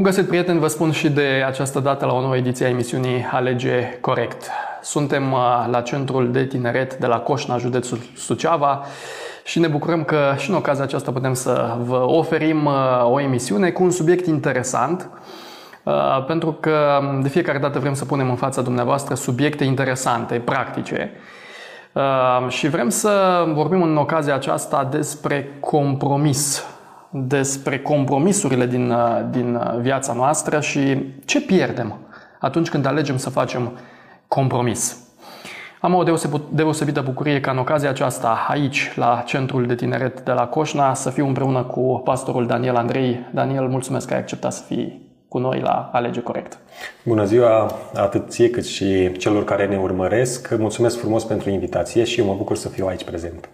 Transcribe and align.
Bun 0.00 0.08
găsit, 0.08 0.28
prieteni! 0.28 0.58
Vă 0.58 0.66
spun 0.66 0.90
și 0.90 1.10
de 1.10 1.44
această 1.46 1.80
dată 1.80 2.06
la 2.06 2.12
o 2.12 2.20
nouă 2.20 2.36
ediție 2.36 2.66
a 2.66 2.68
emisiunii 2.68 3.28
Alege 3.32 3.98
Corect. 4.00 4.50
Suntem 4.82 5.32
uh, 5.32 5.66
la 5.70 5.80
Centrul 5.80 6.32
de 6.32 6.44
Tineret 6.44 6.94
de 6.94 7.06
la 7.06 7.18
Coșna, 7.18 7.56
județul 7.56 7.98
Suceava 8.16 8.84
și 9.44 9.58
ne 9.58 9.66
bucurăm 9.66 10.04
că 10.04 10.34
și 10.36 10.50
în 10.50 10.56
ocazia 10.56 10.84
aceasta 10.84 11.10
putem 11.10 11.34
să 11.34 11.76
vă 11.82 12.04
oferim 12.06 12.64
uh, 12.64 12.72
o 13.04 13.20
emisiune 13.20 13.70
cu 13.70 13.82
un 13.82 13.90
subiect 13.90 14.26
interesant 14.26 15.08
uh, 15.82 16.24
pentru 16.26 16.52
că 16.60 17.00
de 17.22 17.28
fiecare 17.28 17.58
dată 17.58 17.78
vrem 17.78 17.94
să 17.94 18.04
punem 18.04 18.30
în 18.30 18.36
fața 18.36 18.62
dumneavoastră 18.62 19.14
subiecte 19.14 19.64
interesante, 19.64 20.38
practice, 20.38 21.12
și 22.48 22.68
vrem 22.68 22.88
să 22.88 23.44
vorbim 23.54 23.82
în 23.82 23.96
ocazia 23.96 24.34
aceasta 24.34 24.88
despre 24.90 25.56
compromis 25.60 26.64
despre 27.10 27.78
compromisurile 27.78 28.66
din, 28.66 28.90
uh, 28.90 29.20
din 29.30 29.54
uh, 29.54 29.78
viața 29.80 30.12
noastră 30.12 30.60
și 30.60 31.04
ce 31.24 31.40
pierdem 31.40 31.98
atunci 32.38 32.68
când 32.68 32.86
alegem 32.86 33.16
să 33.16 33.30
facem 33.30 33.78
compromis. 34.28 35.08
Am 35.80 35.94
o 35.94 36.02
deosebită 36.50 37.00
bucurie 37.00 37.40
ca 37.40 37.50
în 37.50 37.58
ocazia 37.58 37.88
aceasta, 37.88 38.46
aici, 38.48 38.92
la 38.96 39.22
Centrul 39.26 39.66
de 39.66 39.74
Tineret 39.74 40.20
de 40.20 40.32
la 40.32 40.46
Coșna, 40.46 40.94
să 40.94 41.10
fiu 41.10 41.26
împreună 41.26 41.62
cu 41.62 42.00
pastorul 42.04 42.46
Daniel 42.46 42.76
Andrei. 42.76 43.26
Daniel, 43.32 43.68
mulțumesc 43.68 44.06
că 44.06 44.14
ai 44.14 44.20
acceptat 44.20 44.52
să 44.52 44.62
fii 44.62 45.08
cu 45.28 45.38
noi 45.38 45.60
la 45.60 45.90
Alege 45.92 46.20
Corect. 46.20 46.58
Bună 47.04 47.24
ziua 47.24 47.72
atât 47.94 48.30
ție 48.30 48.50
cât 48.50 48.64
și 48.64 49.12
celor 49.12 49.44
care 49.44 49.66
ne 49.66 49.76
urmăresc. 49.76 50.56
Mulțumesc 50.58 50.98
frumos 50.98 51.24
pentru 51.24 51.50
invitație 51.50 52.04
și 52.04 52.20
eu 52.20 52.26
mă 52.26 52.34
bucur 52.34 52.56
să 52.56 52.68
fiu 52.68 52.86
aici 52.86 53.04
prezent. 53.04 53.48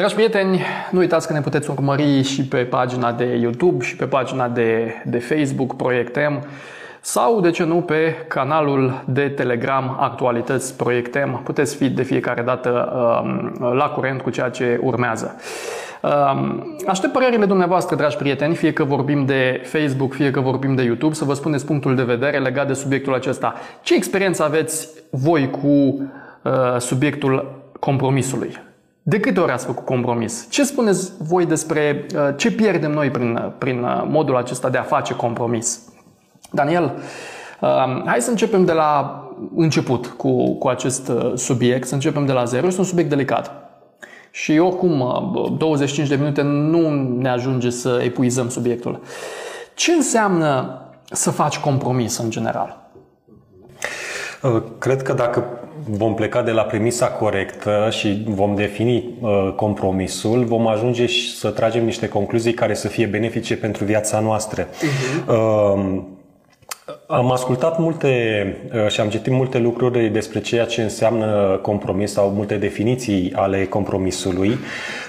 Dragi 0.00 0.14
prieteni, 0.14 0.60
nu 0.90 0.98
uitați 0.98 1.26
că 1.26 1.32
ne 1.32 1.40
puteți 1.40 1.70
urmări 1.70 2.22
și 2.22 2.44
pe 2.44 2.56
pagina 2.56 3.12
de 3.12 3.24
YouTube 3.24 3.84
și 3.84 3.96
pe 3.96 4.04
pagina 4.04 4.48
de, 4.48 4.94
de 5.04 5.18
Facebook 5.18 5.76
Proiectem 5.76 6.42
sau, 7.00 7.40
de 7.40 7.50
ce 7.50 7.64
nu, 7.64 7.74
pe 7.74 8.14
canalul 8.28 9.04
de 9.06 9.28
Telegram 9.28 9.96
Actualități 10.00 10.76
Proiectem. 10.76 11.40
Puteți 11.44 11.76
fi 11.76 11.88
de 11.88 12.02
fiecare 12.02 12.42
dată 12.42 12.92
um, 13.22 13.74
la 13.74 13.84
curent 13.84 14.20
cu 14.20 14.30
ceea 14.30 14.48
ce 14.48 14.80
urmează. 14.82 15.36
Um, 16.02 16.76
aștept 16.86 17.12
părerile 17.12 17.46
dumneavoastră, 17.46 17.96
dragi 17.96 18.16
prieteni, 18.16 18.54
fie 18.54 18.72
că 18.72 18.84
vorbim 18.84 19.24
de 19.24 19.60
Facebook, 19.64 20.12
fie 20.12 20.30
că 20.30 20.40
vorbim 20.40 20.74
de 20.74 20.82
YouTube, 20.82 21.14
să 21.14 21.24
vă 21.24 21.34
spuneți 21.34 21.66
punctul 21.66 21.94
de 21.94 22.02
vedere 22.02 22.38
legat 22.38 22.66
de 22.66 22.72
subiectul 22.72 23.14
acesta. 23.14 23.54
Ce 23.82 23.94
experiență 23.94 24.44
aveți 24.44 24.88
voi 25.10 25.50
cu 25.50 25.68
uh, 25.68 26.78
subiectul 26.78 27.62
compromisului? 27.80 28.68
De 29.02 29.20
câte 29.20 29.40
ori 29.40 29.52
ați 29.52 29.66
făcut 29.66 29.84
compromis? 29.84 30.46
Ce 30.50 30.64
spuneți 30.64 31.12
voi 31.18 31.46
despre 31.46 32.06
uh, 32.14 32.28
ce 32.36 32.52
pierdem 32.52 32.90
noi 32.90 33.10
prin, 33.10 33.34
uh, 33.34 33.52
prin 33.58 33.82
uh, 33.82 34.04
modul 34.06 34.36
acesta 34.36 34.68
de 34.68 34.78
a 34.78 34.82
face 34.82 35.14
compromis? 35.14 35.80
Daniel, 36.52 36.92
hai 38.04 38.20
să 38.20 38.30
începem 38.30 38.64
de 38.64 38.72
la 38.72 39.22
început 39.56 40.06
cu, 40.06 40.54
cu 40.54 40.68
acest 40.68 41.12
subiect, 41.34 41.86
să 41.86 41.94
începem 41.94 42.26
de 42.26 42.32
la 42.32 42.44
zero. 42.44 42.66
Este 42.66 42.80
un 42.80 42.86
subiect 42.86 43.10
delicat. 43.10 43.52
Și 44.30 44.58
oricum, 44.58 45.04
25 45.58 46.08
de 46.08 46.14
minute 46.14 46.42
nu 46.42 46.90
ne 47.18 47.28
ajunge 47.28 47.70
să 47.70 48.00
epuizăm 48.04 48.48
subiectul. 48.48 49.00
Ce 49.74 49.92
înseamnă 49.92 50.80
să 51.10 51.30
faci 51.30 51.58
compromis 51.58 52.18
în 52.18 52.30
general? 52.30 52.79
Cred 54.78 55.02
că 55.02 55.12
dacă 55.12 55.44
vom 55.88 56.14
pleca 56.14 56.42
de 56.42 56.50
la 56.50 56.62
premisa 56.62 57.06
corectă 57.06 57.88
și 57.90 58.22
vom 58.26 58.54
defini 58.54 59.04
uh, 59.20 59.52
compromisul, 59.56 60.44
vom 60.44 60.66
ajunge 60.66 61.06
și 61.06 61.36
să 61.36 61.50
tragem 61.50 61.84
niște 61.84 62.08
concluzii 62.08 62.54
care 62.54 62.74
să 62.74 62.88
fie 62.88 63.06
benefice 63.06 63.56
pentru 63.56 63.84
viața 63.84 64.20
noastră. 64.20 64.66
Uh-huh. 64.66 65.28
Uh, 65.28 66.02
am 67.06 67.30
ascultat 67.32 67.78
multe 67.78 68.08
uh, 68.74 68.88
și 68.88 69.00
am 69.00 69.08
citit 69.08 69.32
multe 69.32 69.58
lucruri 69.58 70.08
despre 70.08 70.40
ceea 70.40 70.64
ce 70.64 70.82
înseamnă 70.82 71.58
compromis 71.62 72.12
sau 72.12 72.28
multe 72.28 72.56
definiții 72.56 73.32
ale 73.34 73.66
compromisului. 73.66 74.58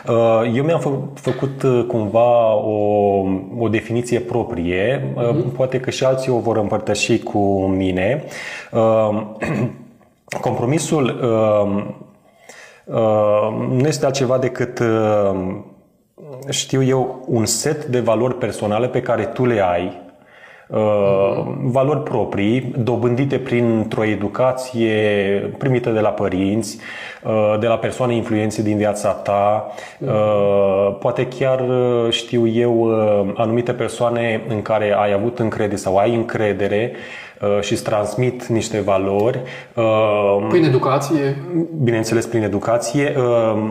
Uh, 0.07 0.51
eu 0.55 0.63
mi-am 0.63 0.79
fă, 0.79 0.89
făcut 1.13 1.63
uh, 1.63 1.85
cumva 1.87 2.55
o, 2.55 3.23
o 3.57 3.67
definiție 3.69 4.19
proprie, 4.19 5.13
uh-huh. 5.15 5.55
poate 5.55 5.79
că 5.79 5.89
și 5.89 6.03
alții 6.03 6.31
o 6.31 6.39
vor 6.39 6.57
împărtăși 6.57 7.19
cu 7.19 7.65
mine. 7.65 8.23
Compromisul 10.41 11.03
uh, 11.03 11.83
uh, 12.85 13.67
nu 13.69 13.87
este 13.87 14.05
altceva 14.05 14.37
decât, 14.37 14.79
uh, 14.79 15.55
știu 16.49 16.83
eu, 16.83 17.25
un 17.27 17.45
set 17.45 17.85
de 17.85 17.99
valori 17.99 18.35
personale 18.35 18.87
pe 18.87 19.01
care 19.01 19.23
tu 19.25 19.45
le 19.45 19.61
ai, 19.61 19.85
uh, 19.85 20.00
valori 21.61 22.03
proprii, 22.03 22.73
dobândite 22.77 23.37
printr-o 23.37 24.05
educație 24.05 24.93
primită 25.57 25.89
de 25.89 25.99
la 25.99 26.09
părinți, 26.09 26.77
uh, 27.23 27.55
de 27.59 27.67
la 27.67 27.77
persoane 27.77 28.15
influențe 28.15 28.61
din 28.61 28.77
viața 28.77 29.11
ta, 29.11 29.71
uh, 29.99 30.95
poate 30.99 31.27
chiar, 31.27 31.63
știu 32.09 32.47
eu, 32.47 32.89
anumite 33.35 33.73
persoane 33.73 34.41
în 34.47 34.61
care 34.61 34.95
ai 34.97 35.11
avut 35.11 35.39
încredere 35.39 35.75
sau 35.75 35.97
ai 35.97 36.15
încredere 36.15 36.91
Uh, 36.91 37.30
și 37.59 37.71
îți 37.71 37.83
transmit 37.83 38.45
niște 38.45 38.79
valori. 38.79 39.41
Uh, 39.75 40.47
prin 40.49 40.63
educație? 40.63 41.37
Bineînțeles, 41.83 42.25
prin 42.25 42.43
educație, 42.43 43.15
uh, 43.17 43.63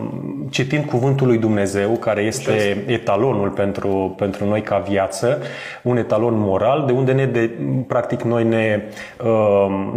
citind 0.50 0.84
Cuvântul 0.84 1.26
lui 1.26 1.38
Dumnezeu, 1.38 1.90
care 1.90 2.22
este 2.22 2.84
etalonul 2.86 3.48
pentru, 3.48 4.14
pentru 4.16 4.44
noi 4.44 4.60
ca 4.60 4.78
viață, 4.88 5.38
un 5.82 5.96
etalon 5.96 6.34
moral, 6.36 6.84
de 6.86 6.92
unde 6.92 7.12
ne 7.12 7.26
de, 7.26 7.50
practic 7.86 8.22
noi 8.22 8.44
ne 8.44 8.82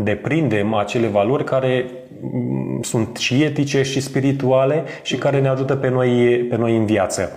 deprindem 0.04 0.74
acele 0.74 1.08
valori 1.08 1.44
care 1.44 1.86
mm, 2.22 2.82
sunt 2.82 3.18
și 3.18 3.44
etice 3.44 3.82
și 3.82 4.00
spirituale 4.00 4.84
și 5.02 5.16
care 5.16 5.40
ne 5.40 5.48
ajută 5.48 5.76
pe 5.76 5.90
noi, 5.90 6.10
pe 6.50 6.56
noi 6.56 6.78
în 6.78 6.86
viață. 6.86 7.32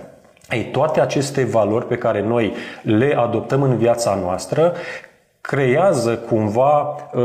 Ei, 0.51 0.69
toate 0.73 1.01
aceste 1.01 1.45
valori 1.45 1.87
pe 1.87 1.97
care 1.97 2.23
noi 2.23 2.53
le 2.83 3.15
adoptăm 3.19 3.63
în 3.63 3.77
viața 3.77 4.19
noastră 4.23 4.73
creează 5.47 6.17
cumva 6.17 6.97
uh, 7.15 7.23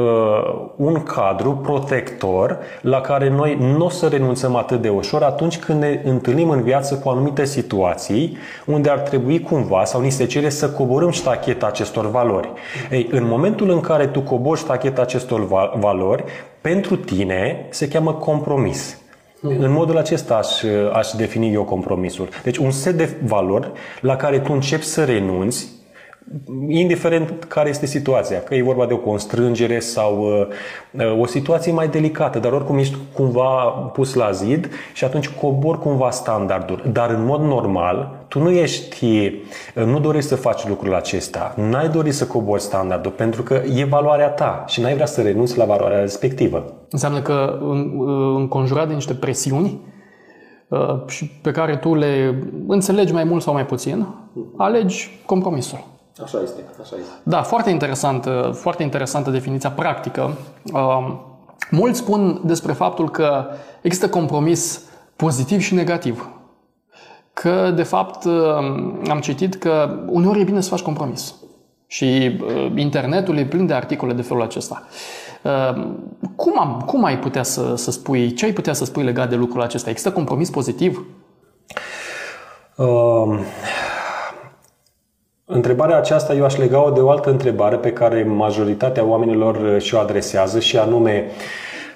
un 0.76 1.04
cadru 1.04 1.52
protector 1.52 2.58
la 2.82 3.02
care 3.02 3.30
noi 3.30 3.58
nu 3.60 3.86
o 3.86 3.90
să 3.90 4.08
renunțăm 4.08 4.56
atât 4.56 4.82
de 4.82 4.90
ușor 4.90 5.24
atunci 5.24 5.60
când 5.60 5.80
ne 5.80 6.02
întâlnim 6.04 6.50
în 6.50 6.62
viață 6.62 6.96
cu 6.96 7.10
anumite 7.10 7.46
situații 7.46 8.38
unde 8.66 8.90
ar 8.90 9.00
trebui 9.00 9.40
cumva 9.40 9.84
sau 9.84 10.02
ni 10.02 10.10
se 10.10 10.26
cere 10.26 10.50
să 10.50 10.70
coborâm 10.70 11.10
ștacheta 11.10 11.66
acestor 11.66 12.10
valori. 12.10 12.52
Ei, 12.92 13.08
în 13.12 13.28
momentul 13.28 13.70
în 13.70 13.80
care 13.80 14.08
tu 14.08 14.22
cobori 14.22 14.60
ștacheta 14.60 15.02
acestor 15.02 15.48
valori, 15.80 16.24
pentru 16.62 16.96
tine 16.96 17.68
se 17.70 17.88
cheamă 17.88 18.14
compromis. 18.14 19.00
În 19.42 19.72
modul 19.72 19.98
acesta 19.98 20.36
aș, 20.36 20.64
aș 20.94 21.12
defini 21.12 21.54
eu 21.54 21.64
compromisul. 21.64 22.30
Deci 22.44 22.58
un 22.58 22.72
set 22.72 22.96
de 22.96 23.10
valori 23.24 23.72
la 24.02 24.16
care 24.16 24.40
tu 24.40 24.54
începi 24.54 24.84
să 24.84 25.04
renunți 25.04 25.81
indiferent 26.68 27.44
care 27.44 27.70
este 27.70 27.86
situația, 27.86 28.42
că 28.42 28.56
e 28.56 28.64
vorba 28.64 28.86
de 28.86 28.94
o 28.94 28.98
constrângere 28.98 29.80
sau 29.80 30.20
uh, 30.92 31.20
o 31.20 31.26
situație 31.26 31.72
mai 31.72 31.88
delicată, 31.88 32.40
dar 32.40 32.52
oricum 32.52 32.78
ești 32.78 32.98
cumva 33.14 33.64
pus 33.94 34.14
la 34.14 34.32
zid 34.32 34.70
și 34.94 35.04
atunci 35.04 35.30
cobor 35.30 35.80
cumva 35.80 36.10
standardul. 36.10 36.84
Dar 36.92 37.10
în 37.10 37.26
mod 37.26 37.42
normal, 37.42 38.26
tu 38.28 38.40
nu 38.40 38.50
ești, 38.50 39.06
uh, 39.76 39.84
nu 39.86 40.00
dorești 40.00 40.30
să 40.30 40.36
faci 40.36 40.68
lucrul 40.68 40.96
acesta, 40.96 41.54
n-ai 41.58 41.90
dorit 41.90 42.14
să 42.14 42.28
cobori 42.28 42.62
standardul 42.62 43.12
pentru 43.12 43.44
că 43.44 43.62
e 43.76 43.84
valoarea 43.84 44.30
ta 44.30 44.64
și 44.68 44.82
n-ai 44.82 44.94
vrea 44.94 45.06
să 45.06 45.22
renunți 45.22 45.58
la 45.58 45.66
valoarea 45.66 46.00
respectivă. 46.00 46.74
Înseamnă 46.90 47.22
că 47.22 47.60
uh, 47.62 47.78
înconjurat 48.36 48.88
de 48.88 48.94
niște 48.94 49.14
presiuni 49.14 49.80
și 51.08 51.32
pe 51.42 51.52
care 51.52 51.76
tu 51.76 51.96
le 51.96 52.44
înțelegi 52.68 53.14
mai 53.14 53.24
mult 53.24 53.42
sau 53.42 53.54
mai 53.54 53.66
puțin, 53.66 54.08
alegi 54.58 55.22
compromisul. 55.26 55.91
Așa 56.24 56.42
este, 56.42 56.62
așa 56.82 56.96
este. 57.00 57.12
Da, 57.24 57.42
foarte 57.42 57.70
interesantă, 57.70 58.52
foarte 58.56 58.84
interesantă 58.84 59.30
definiția 59.30 59.72
practică. 59.72 60.38
Um, 60.74 61.22
mulți 61.70 62.00
spun 62.00 62.42
despre 62.44 62.74
faptul 62.74 63.10
că 63.10 63.46
există 63.82 64.10
compromis 64.10 64.82
pozitiv 65.16 65.62
și 65.62 65.74
negativ. 65.74 66.30
Că, 67.34 67.72
de 67.76 67.84
fapt, 67.84 68.24
um, 68.24 69.02
am 69.10 69.20
citit 69.22 69.56
că 69.56 70.00
uneori 70.08 70.40
e 70.40 70.44
bine 70.44 70.62
să 70.62 70.70
faci 70.70 70.82
compromis. 70.82 71.36
Și 71.88 72.40
uh, 72.42 72.72
internetul 72.76 73.38
e 73.38 73.46
plin 73.46 73.66
de 73.66 73.74
articole 73.74 74.14
de 74.14 74.22
felul 74.22 74.42
acesta. 74.42 74.84
Um, 75.44 75.98
cum, 76.36 76.60
am, 76.60 76.84
cum 76.86 77.04
ai 77.04 77.20
putea 77.20 77.44
să, 77.44 77.76
să 77.76 77.92
spui, 77.92 78.34
ce 78.34 78.46
ai 78.46 78.52
putea 78.52 78.74
să 78.74 78.86
spui 78.86 79.04
legat 79.04 79.30
de 79.30 79.36
lucrul 79.36 79.62
acesta? 79.62 79.90
Există 79.90 80.12
compromis 80.12 80.50
pozitiv? 80.50 81.06
Um, 82.76 83.40
Întrebarea 85.54 85.98
aceasta 85.98 86.34
eu 86.34 86.44
aș 86.44 86.56
lega-o 86.56 86.90
de 86.90 87.00
o 87.00 87.10
altă 87.10 87.30
întrebare 87.30 87.76
pe 87.76 87.92
care 87.92 88.24
majoritatea 88.24 89.06
oamenilor 89.06 89.80
și-o 89.80 90.00
adresează 90.00 90.60
și 90.60 90.78
anume 90.78 91.26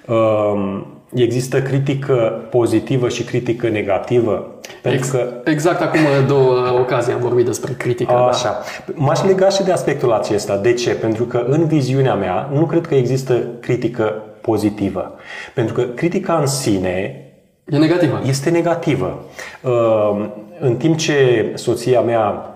um, 0.08 0.88
există 1.14 1.62
critică 1.62 2.48
pozitivă 2.50 3.10
și 3.10 3.24
critică 3.24 3.68
negativă? 3.68 4.52
Pentru 4.82 5.00
Ex- 5.00 5.10
că... 5.10 5.30
Exact 5.44 5.82
acum 5.82 6.00
două 6.28 6.54
ocazii 6.80 7.14
am 7.14 7.20
vorbit 7.20 7.46
despre 7.46 7.74
critică. 7.74 8.14
Da. 8.14 8.26
Așa. 8.26 8.50
Da. 8.86 8.94
M-aș 8.94 9.24
lega 9.24 9.50
și 9.50 9.64
de 9.64 9.72
aspectul 9.72 10.12
acesta. 10.12 10.58
De 10.58 10.74
ce? 10.74 10.90
Pentru 10.90 11.24
că 11.24 11.46
în 11.48 11.66
viziunea 11.66 12.14
mea 12.14 12.50
nu 12.54 12.66
cred 12.66 12.88
că 12.88 12.96
există 12.96 13.42
critică 13.60 14.24
pozitivă. 14.42 15.14
Pentru 15.54 15.74
că 15.74 15.82
critica 15.82 16.38
în 16.40 16.48
sine 16.48 17.20
E 17.66 17.78
negativă. 17.78 18.22
Este 18.26 18.50
negativă. 18.50 19.24
Uh, 19.62 20.26
în 20.60 20.76
timp 20.76 20.98
ce 20.98 21.52
soția 21.56 22.02
mea 22.02 22.30
uh, 22.30 22.55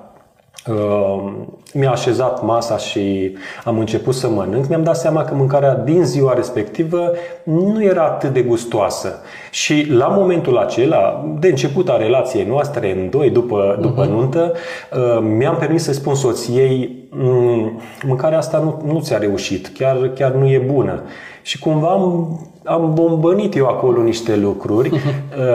mi-a 1.73 1.91
așezat 1.91 2.43
masa 2.43 2.77
și 2.77 3.35
am 3.63 3.79
început 3.79 4.13
să 4.13 4.29
mănânc, 4.29 4.67
mi-am 4.67 4.83
dat 4.83 4.97
seama 4.97 5.23
că 5.23 5.33
mâncarea 5.35 5.73
din 5.73 6.05
ziua 6.05 6.33
respectivă 6.33 7.11
nu 7.43 7.83
era 7.83 8.03
atât 8.03 8.33
de 8.33 8.41
gustoasă. 8.41 9.21
Și 9.51 9.85
la 9.91 10.07
momentul 10.07 10.57
acela, 10.57 11.25
de 11.39 11.47
început 11.47 11.89
a 11.89 11.97
relației 11.97 12.45
noastre, 12.45 12.91
în 12.91 13.09
doi, 13.09 13.29
după, 13.29 13.77
după 13.81 14.05
uh-huh. 14.05 14.09
nuntă, 14.09 14.53
uh, 14.93 15.19
mi-am 15.37 15.55
permis 15.55 15.83
să 15.83 15.93
spun 15.93 16.15
soției, 16.15 17.07
mm, 17.09 17.81
mâncarea 18.03 18.37
asta 18.37 18.57
nu, 18.57 18.93
nu 18.93 18.99
ți-a 18.99 19.17
reușit, 19.17 19.67
chiar, 19.67 20.11
chiar 20.15 20.31
nu 20.31 20.47
e 20.47 20.57
bună. 20.57 21.03
Și 21.41 21.59
cumva 21.59 21.87
am, 21.87 22.39
am 22.63 22.93
bombănit 22.93 23.55
eu 23.55 23.65
acolo 23.65 24.01
niște 24.01 24.35
lucruri 24.35 24.89
uh, 24.93 24.99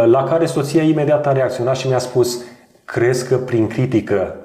la 0.06 0.24
care 0.24 0.46
soția 0.46 0.82
imediat 0.82 1.26
a 1.26 1.32
reacționat 1.32 1.76
și 1.76 1.88
mi-a 1.88 1.98
spus 1.98 2.44
crezi 2.84 3.28
că 3.28 3.36
prin 3.36 3.66
critică 3.66 4.38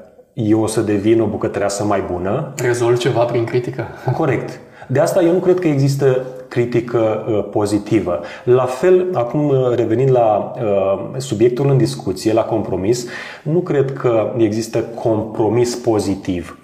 eu 0.48 0.62
o 0.62 0.68
să 0.68 0.82
devin 0.82 1.22
o 1.22 1.26
bucătăreasă 1.26 1.84
mai 1.84 2.04
bună? 2.12 2.54
Rezolv 2.58 2.98
ceva 2.98 3.24
prin 3.24 3.44
critică? 3.44 3.88
Corect. 4.18 4.60
De 4.88 5.00
asta 5.00 5.24
eu 5.24 5.32
nu 5.32 5.40
cred 5.40 5.60
că 5.60 5.68
există 5.68 6.26
critică 6.48 7.26
uh, 7.30 7.46
pozitivă. 7.52 8.20
La 8.44 8.66
fel, 8.66 9.08
acum 9.14 9.48
uh, 9.48 9.76
revenind 9.76 10.12
la 10.12 10.54
uh, 10.56 11.18
subiectul 11.18 11.70
în 11.70 11.78
discuție, 11.78 12.34
la 12.34 12.42
compromis, 12.42 13.08
nu 13.42 13.60
cred 13.60 13.94
că 13.94 14.34
există 14.38 14.80
compromis 14.80 15.76
pozitiv. 15.76 16.58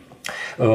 Uh, 0.60 0.66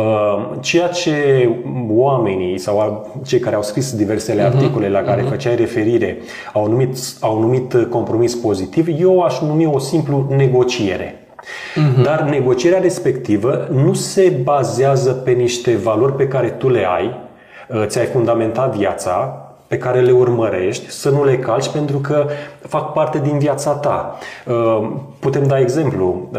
ceea 0.60 0.88
ce 0.88 1.48
oamenii 1.88 2.58
sau 2.58 3.06
cei 3.24 3.38
care 3.38 3.56
au 3.56 3.62
scris 3.62 3.94
diversele 3.96 4.42
uh-huh. 4.42 4.52
articole 4.54 4.88
la 4.88 5.00
care 5.00 5.24
uh-huh. 5.24 5.28
făceai 5.28 5.56
referire 5.56 6.18
au 6.52 6.68
numit, 6.68 6.96
au 7.20 7.40
numit 7.40 7.86
compromis 7.90 8.34
pozitiv, 8.34 8.86
eu 9.00 9.20
aș 9.20 9.40
numi 9.40 9.66
o 9.66 9.78
simplu 9.78 10.26
negociere. 10.36 11.19
Uh-huh. 11.40 12.02
Dar 12.02 12.20
negocierea 12.20 12.80
respectivă 12.80 13.68
nu 13.70 13.92
se 13.92 14.40
bazează 14.42 15.12
pe 15.12 15.30
niște 15.30 15.76
valori 15.76 16.14
pe 16.14 16.28
care 16.28 16.48
tu 16.48 16.68
le 16.68 16.86
ai, 16.96 17.20
uh, 17.68 17.86
ți-ai 17.86 18.06
fundamentat 18.06 18.76
viața, 18.76 19.44
pe 19.66 19.78
care 19.78 20.00
le 20.00 20.12
urmărești, 20.12 20.90
să 20.90 21.10
nu 21.10 21.24
le 21.24 21.38
calci 21.38 21.68
pentru 21.68 21.98
că 21.98 22.26
fac 22.68 22.92
parte 22.92 23.18
din 23.18 23.38
viața 23.38 23.70
ta. 23.72 24.18
Uh, 24.46 24.90
putem 25.20 25.46
da 25.46 25.58
exemplu 25.58 26.30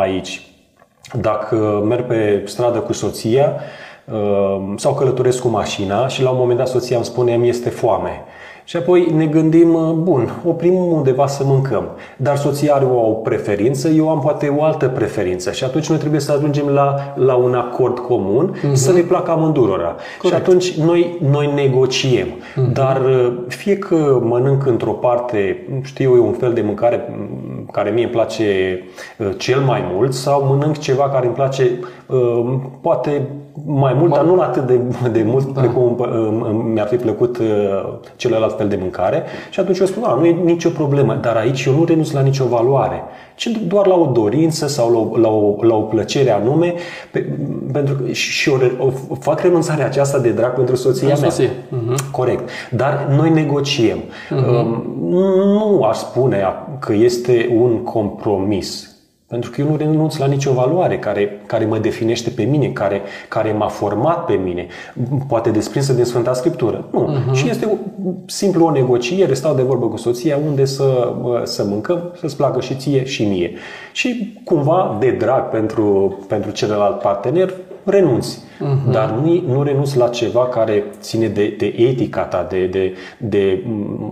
aici. 0.00 0.46
Dacă 1.12 1.84
merg 1.86 2.06
pe 2.06 2.42
stradă 2.46 2.78
cu 2.78 2.92
soția 2.92 3.54
uh, 4.04 4.74
sau 4.76 4.94
călătoresc 4.94 5.40
cu 5.40 5.48
mașina 5.48 6.08
și 6.08 6.22
la 6.22 6.30
un 6.30 6.36
moment 6.38 6.58
dat 6.58 6.68
soția 6.68 6.96
îmi 6.96 7.04
spune 7.04 7.36
mi 7.36 7.48
este 7.48 7.68
foame. 7.68 8.24
Și 8.72 8.78
apoi 8.78 9.12
ne 9.16 9.26
gândim, 9.26 9.74
uh, 9.74 9.92
bun, 9.94 10.30
oprim 10.44 10.74
undeva 10.74 11.26
să 11.26 11.44
mâncăm. 11.44 11.88
Dar 12.16 12.36
soția 12.36 12.74
are 12.74 12.84
o 12.84 12.98
preferință, 12.98 13.88
eu 13.88 14.08
am 14.08 14.20
poate 14.20 14.48
o 14.48 14.62
altă 14.62 14.88
preferință. 14.88 15.50
Și 15.50 15.64
atunci 15.64 15.88
noi 15.88 15.98
trebuie 15.98 16.20
să 16.20 16.32
ajungem 16.32 16.68
la, 16.68 17.12
la 17.14 17.34
un 17.34 17.54
acord 17.54 17.98
comun 17.98 18.56
uh-huh. 18.56 18.72
să 18.72 18.92
ne 18.92 19.00
placă 19.00 19.30
amândurora. 19.30 19.96
Corect. 20.18 20.22
Și 20.22 20.34
atunci 20.34 20.78
noi, 20.78 21.18
noi 21.30 21.52
negociem. 21.54 22.26
Uh-huh. 22.26 22.72
Dar 22.72 23.00
uh, 23.00 23.32
fie 23.48 23.76
că 23.76 24.20
mănânc 24.22 24.66
într-o 24.66 24.92
parte, 24.92 25.66
știu 25.82 26.14
eu, 26.16 26.26
un 26.26 26.32
fel 26.32 26.52
de 26.52 26.60
mâncare 26.60 27.08
mm, 27.10 27.68
care 27.72 27.90
mie 27.90 28.04
îmi 28.04 28.12
place 28.12 28.80
uh, 29.18 29.28
cel 29.36 29.60
mai 29.60 29.84
mult 29.92 30.12
sau 30.12 30.44
mănânc 30.44 30.78
ceva 30.78 31.10
care 31.10 31.26
îmi 31.26 31.34
place 31.34 31.70
poate 32.80 33.28
mai 33.66 33.92
mult, 33.92 34.12
dar 34.14 34.24
nu 34.24 34.40
atât 34.40 34.66
de, 34.66 34.80
de 35.12 35.22
mult 35.26 35.52
da. 35.52 35.60
precum 35.60 36.06
mi-ar 36.72 36.86
fi 36.86 36.96
plăcut 36.96 37.38
celălalt 38.16 38.56
fel 38.56 38.68
de 38.68 38.78
mâncare 38.80 39.22
și 39.50 39.60
atunci 39.60 39.78
eu 39.78 39.86
spun, 39.86 40.02
da, 40.02 40.14
nu 40.14 40.26
e 40.26 40.30
nicio 40.30 40.68
problemă, 40.68 41.18
dar 41.20 41.36
aici 41.36 41.64
eu 41.64 41.74
nu 41.74 41.84
renunț 41.84 42.10
la 42.10 42.20
nicio 42.20 42.44
valoare, 42.44 43.02
ci 43.34 43.46
doar 43.46 43.86
la 43.86 43.94
o 43.94 44.06
dorință 44.06 44.66
sau 44.66 44.92
la 44.92 44.98
o, 44.98 45.18
la 45.18 45.28
o, 45.28 45.56
la 45.60 45.74
o 45.74 45.80
plăcere 45.80 46.30
anume, 46.30 46.74
pe, 47.10 47.38
pentru 47.72 47.94
că 47.94 48.10
și 48.10 48.48
o, 48.48 48.84
o, 49.08 49.14
fac 49.20 49.40
renunțarea 49.40 49.86
aceasta 49.86 50.18
de 50.18 50.30
drag 50.30 50.54
pentru 50.54 50.76
soția 50.76 51.16
mea. 51.20 51.30
Uh-huh. 51.30 52.10
Corect. 52.10 52.48
Dar 52.70 53.06
noi 53.16 53.30
negociem. 53.30 53.98
Uh-huh. 53.98 54.66
Nu 55.10 55.82
aș 55.82 55.96
spune 55.96 56.44
că 56.78 56.92
este 56.92 57.56
un 57.60 57.82
compromis 57.82 58.91
pentru 59.32 59.50
că 59.50 59.60
eu 59.60 59.68
nu 59.68 59.76
renunț 59.76 60.16
la 60.16 60.26
nicio 60.26 60.52
valoare 60.52 60.98
care, 60.98 61.40
care 61.46 61.64
mă 61.64 61.78
definește 61.78 62.30
pe 62.30 62.42
mine, 62.42 62.66
care, 62.66 63.00
care 63.28 63.52
m-a 63.52 63.66
format 63.66 64.24
pe 64.24 64.32
mine, 64.32 64.66
poate 65.28 65.50
desprinsă 65.50 65.92
din 65.92 66.04
Sfânta 66.04 66.32
Scriptură. 66.32 66.84
Nu. 66.90 67.08
Uh-huh. 67.08 67.34
Și 67.34 67.48
este 67.48 67.66
o, 67.66 67.76
simplu 68.26 68.64
o 68.64 68.70
negociere, 68.70 69.34
stau 69.34 69.54
de 69.54 69.62
vorbă 69.62 69.86
cu 69.86 69.96
soția 69.96 70.38
unde 70.46 70.64
să, 70.64 71.12
să 71.42 71.64
mâncăm, 71.64 72.12
să-ți 72.20 72.36
placă 72.36 72.60
și 72.60 72.74
ție 72.74 73.04
și 73.04 73.24
mie. 73.24 73.52
Și 73.92 74.40
cumva, 74.44 74.96
de 75.00 75.10
drag 75.10 75.48
pentru, 75.48 76.18
pentru 76.28 76.50
celălalt 76.50 76.98
partener, 76.98 77.54
renunți. 77.84 78.38
Uh-huh. 78.38 78.92
Dar 78.92 79.10
nu, 79.10 79.42
nu 79.46 79.62
renunți 79.62 79.96
la 79.96 80.08
ceva 80.08 80.46
care 80.46 80.84
ține 81.00 81.26
de, 81.26 81.54
de 81.58 81.74
etica 81.76 82.22
ta, 82.22 82.46
de, 82.50 82.66
de, 82.66 82.94
de 83.18 83.62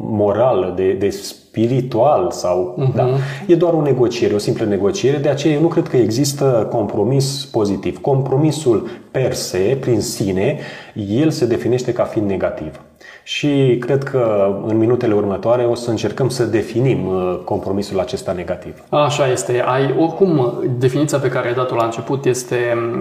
morală, 0.01 0.73
de, 0.77 0.93
de 0.93 1.11
spiritual 1.51 2.31
sau... 2.31 2.79
Uh-huh. 2.79 2.95
Da. 2.95 3.09
E 3.47 3.55
doar 3.55 3.73
o 3.73 3.83
negociere, 3.83 4.35
o 4.35 4.39
simplă 4.39 4.65
negociere, 4.65 5.17
de 5.17 5.29
aceea 5.29 5.55
eu 5.55 5.61
nu 5.61 5.69
cred 5.69 5.89
că 5.89 5.97
există 5.97 6.69
compromis 6.71 7.49
pozitiv. 7.53 8.01
Compromisul 8.01 8.89
per 9.11 9.33
se, 9.33 9.77
prin 9.81 10.01
sine, 10.01 10.59
el 10.95 11.31
se 11.31 11.47
definește 11.47 11.93
ca 11.93 12.05
fiind 12.05 12.29
negativ. 12.29 12.81
Și 13.23 13.77
cred 13.81 14.03
că 14.03 14.55
în 14.67 14.77
minutele 14.77 15.15
următoare 15.15 15.65
o 15.65 15.75
să 15.75 15.91
încercăm 15.91 16.29
să 16.29 16.45
definim 16.45 17.07
uh, 17.07 17.41
compromisul 17.45 18.01
acesta 18.01 18.33
negativ. 18.33 18.83
Așa 18.89 19.31
este. 19.31 19.63
Ai, 19.67 19.95
oricum, 19.99 20.63
definiția 20.79 21.19
pe 21.19 21.29
care 21.29 21.49
ai 21.49 21.55
dat-o 21.55 21.75
la 21.75 21.85
început 21.85 22.25
este 22.25 22.57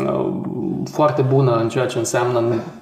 uh, 0.05 0.29
foarte 0.91 1.21
bună 1.21 1.59
în 1.61 1.69
ceea 1.69 1.85
ce 1.85 1.97
înseamnă 1.97 2.41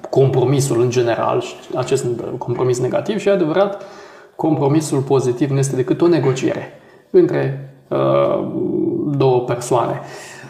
compromisul 0.10 0.82
în 0.82 0.90
general, 0.90 1.44
acest 1.76 2.06
compromis 2.38 2.80
negativ 2.80 3.20
și 3.20 3.30
adevărat, 3.30 3.84
compromisul 4.38 5.02
pozitiv 5.02 5.50
nu 5.50 5.58
este 5.58 5.76
decât 5.76 6.02
o 6.02 6.08
negociere 6.08 6.72
între 7.10 7.74
uh, 7.88 8.52
două 9.08 9.40
persoane. 9.40 10.02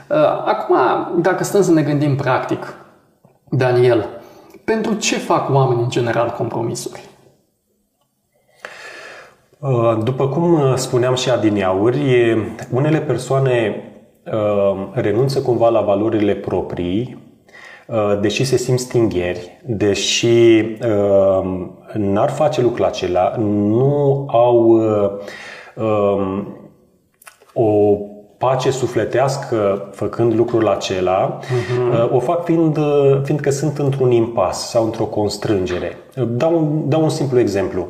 Uh, 0.10 0.17
acum, 0.46 0.75
dacă 1.22 1.44
stăm 1.44 1.62
să 1.62 1.72
ne 1.72 1.82
gândim 1.82 2.15
practic, 2.15 2.75
Daniel, 3.50 4.06
pentru 4.63 4.94
ce 4.94 5.17
fac 5.17 5.53
oamenii 5.53 5.84
în 5.84 5.89
general 5.89 6.34
compromisuri? 6.38 7.01
Uh, 9.60 9.98
după 10.03 10.27
cum 10.27 10.75
spuneam 10.75 11.15
și 11.15 11.29
adineauri, 11.29 12.00
unele 12.72 13.00
persoane 13.00 13.84
uh, 14.25 14.88
renunță 14.94 15.41
cumva 15.41 15.70
la 15.70 15.82
valorile 15.82 16.34
proprii, 16.34 17.17
uh, 17.17 17.26
deși 18.22 18.44
se 18.44 18.58
simt 18.58 18.79
stingheri, 18.79 19.62
deși 19.65 20.62
n-ar 21.94 22.29
face 22.29 22.62
lucrul 22.62 22.86
acela, 22.86 23.36
nu 23.38 24.25
au 24.32 24.79
um, 25.75 26.58
o 27.53 27.98
pace 28.38 28.72
sufletească 28.72 29.89
făcând 29.91 30.34
lucrul 30.34 30.67
acela, 30.67 31.39
uh-huh. 31.39 32.12
o 32.12 32.20
fac 32.20 32.44
fiind, 32.44 32.77
fiindcă 33.24 33.50
sunt 33.50 33.77
într-un 33.77 34.12
impas 34.12 34.70
sau 34.70 34.84
într-o 34.84 35.03
constrângere. 35.03 35.98
Dau 36.27 36.58
un, 36.58 36.89
dau 36.89 37.03
un 37.03 37.10
simplu 37.10 37.39
exemplu. 37.39 37.88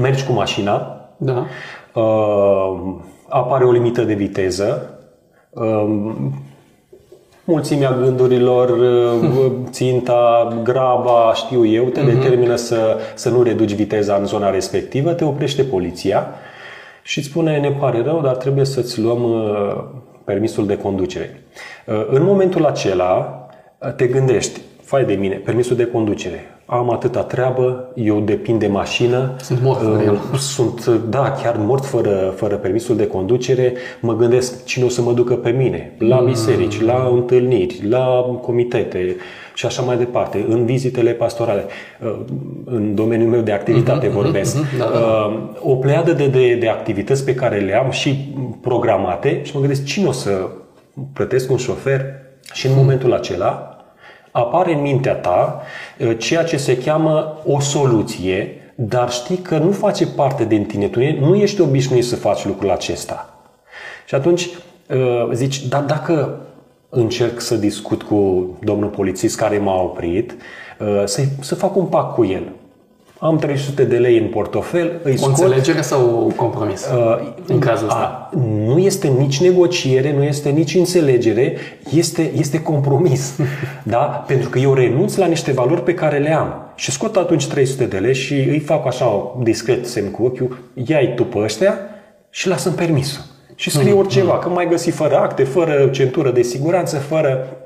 Mergi 0.00 0.26
cu 0.26 0.32
mașina, 0.32 1.00
da. 1.16 1.46
uh, 1.94 2.94
apare 3.28 3.64
o 3.64 3.70
limită 3.70 4.02
de 4.02 4.14
viteză, 4.14 4.98
uh, 5.50 6.14
mulțimea 7.44 7.92
gândurilor, 8.02 8.68
uh, 8.78 9.52
ținta, 9.70 10.60
graba, 10.62 11.32
știu 11.34 11.66
eu, 11.66 11.84
te 11.84 12.00
uh-huh. 12.00 12.04
determină 12.04 12.56
să, 12.56 12.98
să 13.14 13.30
nu 13.30 13.42
reduci 13.42 13.72
viteza 13.72 14.14
în 14.14 14.26
zona 14.26 14.50
respectivă, 14.50 15.12
te 15.12 15.24
oprește 15.24 15.62
poliția 15.62 16.26
și 17.02 17.18
îți 17.18 17.28
spune 17.28 17.58
ne 17.58 17.70
pare 17.70 18.02
rău, 18.02 18.20
dar 18.20 18.36
trebuie 18.36 18.64
să-ți 18.64 19.00
luăm 19.00 19.22
uh, 19.22 19.84
permisul 20.24 20.66
de 20.66 20.76
conducere. 20.76 21.42
Uh, 21.86 22.06
în 22.10 22.22
momentul 22.22 22.64
acela 22.64 23.46
uh, 23.78 23.92
te 23.92 24.06
gândești, 24.06 24.60
fai 24.82 25.04
de 25.04 25.14
mine, 25.14 25.34
permisul 25.34 25.76
de 25.76 25.86
conducere. 25.86 26.51
Am 26.72 26.90
atâta 26.90 27.22
treabă, 27.22 27.92
eu 27.94 28.20
depind 28.20 28.58
de 28.58 28.66
mașină. 28.66 29.34
Sunt 29.40 29.62
mort 29.62 29.80
fără 29.80 30.02
el. 30.02 30.18
Sunt, 30.38 30.86
da, 30.86 31.30
chiar 31.42 31.56
mort 31.58 31.84
fără, 31.84 32.32
fără 32.36 32.54
permisul 32.54 32.96
de 32.96 33.06
conducere. 33.06 33.72
Mă 34.00 34.16
gândesc 34.16 34.64
cine 34.64 34.84
o 34.84 34.88
să 34.88 35.02
mă 35.02 35.12
ducă 35.12 35.34
pe 35.34 35.50
mine, 35.50 35.94
la 35.98 36.20
mm. 36.20 36.26
biserici, 36.26 36.80
la 36.80 37.10
întâlniri, 37.12 37.86
la 37.88 38.06
comitete 38.42 39.16
și 39.54 39.66
așa 39.66 39.82
mai 39.82 39.96
departe, 39.96 40.44
în 40.48 40.64
vizitele 40.64 41.10
pastorale, 41.10 41.64
uh, 42.04 42.14
în 42.64 42.94
domeniul 42.94 43.30
meu 43.30 43.40
de 43.40 43.52
activitate 43.52 44.08
mm-hmm, 44.08 44.12
vorbesc. 44.12 44.56
Mm-hmm, 44.56 44.78
da, 44.78 44.84
da. 44.84 44.98
Uh, 44.98 45.40
o 45.62 45.74
pleiadă 45.74 46.12
de, 46.12 46.26
de, 46.26 46.54
de 46.54 46.68
activități 46.68 47.24
pe 47.24 47.34
care 47.34 47.58
le 47.58 47.74
am 47.74 47.90
și 47.90 48.34
programate 48.60 49.40
și 49.42 49.50
mă 49.54 49.60
gândesc 49.60 49.84
cine 49.84 50.06
o 50.06 50.12
să 50.12 50.48
plătesc 51.12 51.50
un 51.50 51.56
șofer 51.56 52.00
și 52.52 52.66
în 52.66 52.72
momentul 52.76 53.12
acela 53.12 53.71
apare 54.32 54.74
în 54.74 54.80
mintea 54.80 55.14
ta 55.14 55.62
uh, 55.98 56.18
ceea 56.18 56.44
ce 56.44 56.56
se 56.56 56.78
cheamă 56.78 57.38
o 57.46 57.60
soluție, 57.60 58.56
dar 58.74 59.10
știi 59.10 59.36
că 59.36 59.58
nu 59.58 59.70
face 59.70 60.06
parte 60.06 60.44
din 60.44 60.64
tine, 60.64 60.88
tu 60.88 61.00
nu 61.20 61.34
ești 61.34 61.60
obișnuit 61.60 62.04
să 62.04 62.16
faci 62.16 62.44
lucrul 62.44 62.70
acesta. 62.70 63.34
Și 64.06 64.14
atunci 64.14 64.48
uh, 64.88 65.30
zici, 65.32 65.66
dar 65.66 65.82
dacă 65.82 66.40
încerc 66.88 67.40
să 67.40 67.56
discut 67.56 68.02
cu 68.02 68.50
domnul 68.64 68.88
polițist 68.88 69.36
care 69.36 69.58
m-a 69.58 69.82
oprit, 69.82 70.34
uh, 70.78 71.02
să, 71.04 71.22
să 71.40 71.54
fac 71.54 71.76
un 71.76 71.84
pact 71.86 72.14
cu 72.14 72.24
el 72.24 72.42
am 73.24 73.38
300 73.38 73.84
de 73.84 73.96
lei 73.96 74.18
în 74.18 74.26
portofel, 74.26 75.00
îi 75.02 75.16
scot. 75.16 75.28
O 75.28 75.30
înțelegere 75.30 75.80
sau 75.80 76.24
un 76.24 76.30
compromis 76.30 76.86
uh, 76.86 77.32
în 77.46 77.58
cazul 77.58 77.86
ăsta? 77.86 78.28
A, 78.32 78.36
nu 78.66 78.78
este 78.78 79.08
nici 79.08 79.40
negociere, 79.40 80.14
nu 80.16 80.22
este 80.22 80.48
nici 80.48 80.74
înțelegere, 80.74 81.56
este, 81.90 82.32
este 82.36 82.62
compromis. 82.62 83.34
da? 83.82 84.24
Pentru 84.26 84.48
că 84.48 84.58
eu 84.58 84.74
renunț 84.74 85.16
la 85.16 85.26
niște 85.26 85.52
valori 85.52 85.82
pe 85.82 85.94
care 85.94 86.18
le 86.18 86.32
am. 86.32 86.72
Și 86.74 86.90
scot 86.90 87.16
atunci 87.16 87.46
300 87.46 87.84
de 87.84 87.98
lei 87.98 88.14
și 88.14 88.34
îi 88.34 88.58
fac 88.58 88.86
așa 88.86 89.36
discret 89.42 89.86
semn 89.86 90.10
cu 90.10 90.24
ochiul, 90.24 90.58
ia-i 90.74 91.14
tu 91.14 91.24
pe 91.24 91.38
ăștia 91.38 91.74
și 92.30 92.48
lasă-mi 92.48 92.74
permisul. 92.74 93.22
Și 93.54 93.70
scrie 93.70 93.92
mm, 93.92 93.98
oriceva, 93.98 94.34
mm. 94.34 94.40
că 94.40 94.48
mai 94.48 94.68
găsi 94.68 94.90
fără 94.90 95.16
acte, 95.16 95.44
fără 95.44 95.88
centură 95.92 96.30
de 96.30 96.42
siguranță, 96.42 96.96
fără 96.96 97.56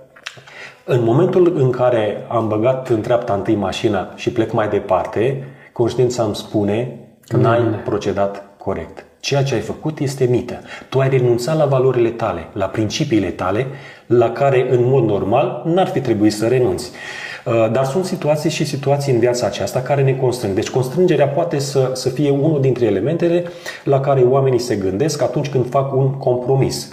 în 0.88 1.02
momentul 1.02 1.52
în 1.56 1.70
care 1.70 2.24
am 2.28 2.48
băgat 2.48 2.88
în 2.88 3.00
treapta 3.00 3.32
întâi 3.34 3.54
mașina 3.54 4.12
și 4.14 4.30
plec 4.30 4.52
mai 4.52 4.68
departe, 4.68 5.44
conștiința 5.72 6.22
îmi 6.22 6.34
spune 6.34 6.98
că 7.26 7.36
n-ai 7.36 7.60
procedat 7.84 8.44
corect. 8.58 9.04
Ceea 9.20 9.42
ce 9.42 9.54
ai 9.54 9.60
făcut 9.60 9.98
este 9.98 10.24
mită. 10.24 10.60
Tu 10.88 10.98
ai 10.98 11.08
renunțat 11.08 11.56
la 11.56 11.64
valorile 11.64 12.08
tale, 12.08 12.46
la 12.52 12.66
principiile 12.66 13.28
tale, 13.28 13.66
la 14.06 14.30
care 14.30 14.66
în 14.70 14.88
mod 14.88 15.04
normal 15.04 15.62
n-ar 15.64 15.86
fi 15.86 16.00
trebuit 16.00 16.32
să 16.32 16.46
renunți. 16.46 16.90
Uh, 17.44 17.70
dar 17.72 17.84
sunt 17.84 18.04
situații 18.04 18.50
și 18.50 18.64
situații 18.64 19.12
în 19.12 19.18
viața 19.18 19.46
aceasta 19.46 19.80
care 19.80 20.02
ne 20.02 20.14
constrâng. 20.14 20.54
Deci 20.54 20.70
constrângerea 20.70 21.28
poate 21.28 21.58
să, 21.58 21.90
să 21.92 22.08
fie 22.08 22.30
unul 22.30 22.60
dintre 22.60 22.84
elementele 22.84 23.44
la 23.84 24.00
care 24.00 24.20
oamenii 24.20 24.58
se 24.58 24.76
gândesc 24.76 25.22
atunci 25.22 25.48
când 25.48 25.70
fac 25.70 25.94
un 25.94 26.12
compromis. 26.12 26.88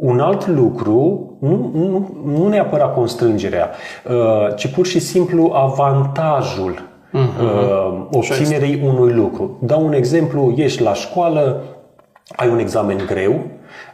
Uh, 0.00 0.10
un 0.10 0.20
alt 0.20 0.46
lucru, 0.46 1.30
nu, 1.40 1.70
nu, 1.74 2.22
nu 2.24 2.48
neapărat 2.48 2.94
constrângerea, 2.94 3.70
uh, 4.08 4.54
ci 4.56 4.66
pur 4.66 4.86
și 4.86 4.98
simplu 4.98 5.52
avantajul 5.54 6.88
uh-huh. 7.12 8.08
obținerei 8.10 8.80
unui 8.84 9.12
lucru. 9.12 9.58
Dau 9.62 9.86
un 9.86 9.92
exemplu, 9.92 10.54
ești 10.56 10.82
la 10.82 10.94
școală, 10.94 11.62
ai 12.36 12.48
un 12.48 12.58
examen 12.58 13.04
greu, 13.06 13.40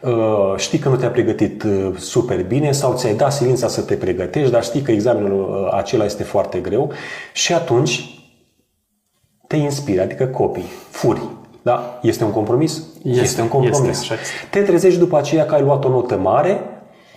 uh, 0.02 0.56
știi 0.56 0.78
că 0.78 0.88
nu 0.88 0.96
te-ai 0.96 1.10
pregătit 1.10 1.62
uh, 1.62 1.96
super 1.96 2.44
bine 2.44 2.72
sau 2.72 2.94
ți-ai 2.94 3.14
dat 3.14 3.32
silința 3.32 3.68
să 3.68 3.82
te 3.82 3.94
pregătești, 3.94 4.50
dar 4.50 4.62
știi 4.62 4.80
că 4.80 4.90
examenul 4.90 5.70
acela 5.72 6.04
este 6.04 6.22
foarte 6.22 6.58
greu 6.58 6.90
și 7.32 7.54
atunci 7.54 8.20
te 9.46 9.56
inspiri, 9.56 10.00
adică 10.00 10.26
copii, 10.26 10.70
furi. 10.90 11.20
Da? 11.62 11.98
Este 12.02 12.24
un 12.24 12.30
compromis? 12.30 12.82
Este, 13.08 13.22
este 13.22 13.40
un 13.40 13.48
compromis. 13.48 14.00
Este, 14.00 14.14
Te 14.50 14.60
trezești 14.60 14.98
după 14.98 15.16
aceea 15.16 15.44
că 15.44 15.54
ai 15.54 15.62
luat 15.62 15.84
o 15.84 15.88
notă 15.88 16.18
mare, 16.22 16.60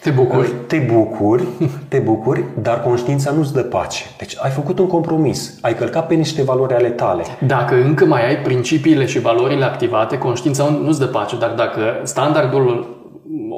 te 0.01 0.09
bucuri. 0.09 0.51
Te 0.67 0.77
bucuri, 0.77 1.43
te 1.87 1.97
bucuri, 1.97 2.43
dar 2.61 2.81
conștiința 2.81 3.31
nu-ți 3.31 3.53
dă 3.53 3.61
pace. 3.61 4.03
Deci 4.17 4.35
ai 4.39 4.49
făcut 4.49 4.79
un 4.79 4.87
compromis, 4.87 5.57
ai 5.61 5.75
călcat 5.75 6.07
pe 6.07 6.13
niște 6.13 6.41
valori 6.41 6.73
ale 6.73 6.89
tale. 6.89 7.23
Dacă 7.47 7.75
încă 7.75 8.05
mai 8.05 8.27
ai 8.27 8.37
principiile 8.37 9.05
și 9.05 9.19
valorile 9.19 9.65
activate, 9.65 10.17
conștiința 10.17 10.69
nu-ți 10.83 10.99
dă 10.99 11.05
pace, 11.05 11.37
dar 11.37 11.49
dacă 11.49 11.81
standardul 12.03 12.97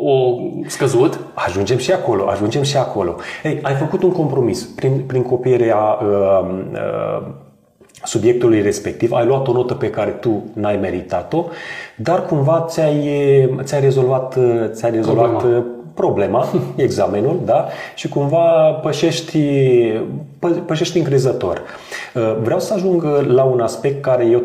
o 0.03 0.35
scăzut. 0.67 1.19
Ajungem 1.33 1.77
și 1.77 1.91
acolo, 1.91 2.27
ajungem 2.27 2.61
și 2.61 2.77
acolo. 2.77 3.15
Ei, 3.43 3.59
ai 3.61 3.73
făcut 3.73 4.03
un 4.03 4.11
compromis 4.11 4.63
prin, 4.63 5.03
prin 5.07 5.21
copierea 5.21 5.77
uh, 5.77 6.49
uh, 6.71 7.27
subiectului 8.03 8.61
respectiv, 8.61 9.11
ai 9.11 9.25
luat 9.25 9.47
o 9.47 9.51
notă 9.51 9.73
pe 9.73 9.89
care 9.89 10.11
tu 10.11 10.43
n-ai 10.53 10.77
meritat-o, 10.77 11.45
dar 11.95 12.25
cumva 12.25 12.65
ți-ai, 12.69 13.09
ți-ai 13.63 13.81
rezolvat, 13.81 14.37
ți-ai 14.71 14.91
rezolvat 14.91 15.37
problema. 15.37 15.65
problema, 15.93 16.47
examenul, 16.75 17.39
da? 17.45 17.67
Și 17.95 18.09
cumva 18.09 18.79
pășești, 18.81 19.39
pășești 20.65 20.97
încrezător. 20.97 21.61
Vreau 22.41 22.59
să 22.59 22.73
ajung 22.73 23.03
la 23.27 23.43
un 23.43 23.59
aspect 23.59 24.01
care 24.01 24.25
eu 24.25 24.43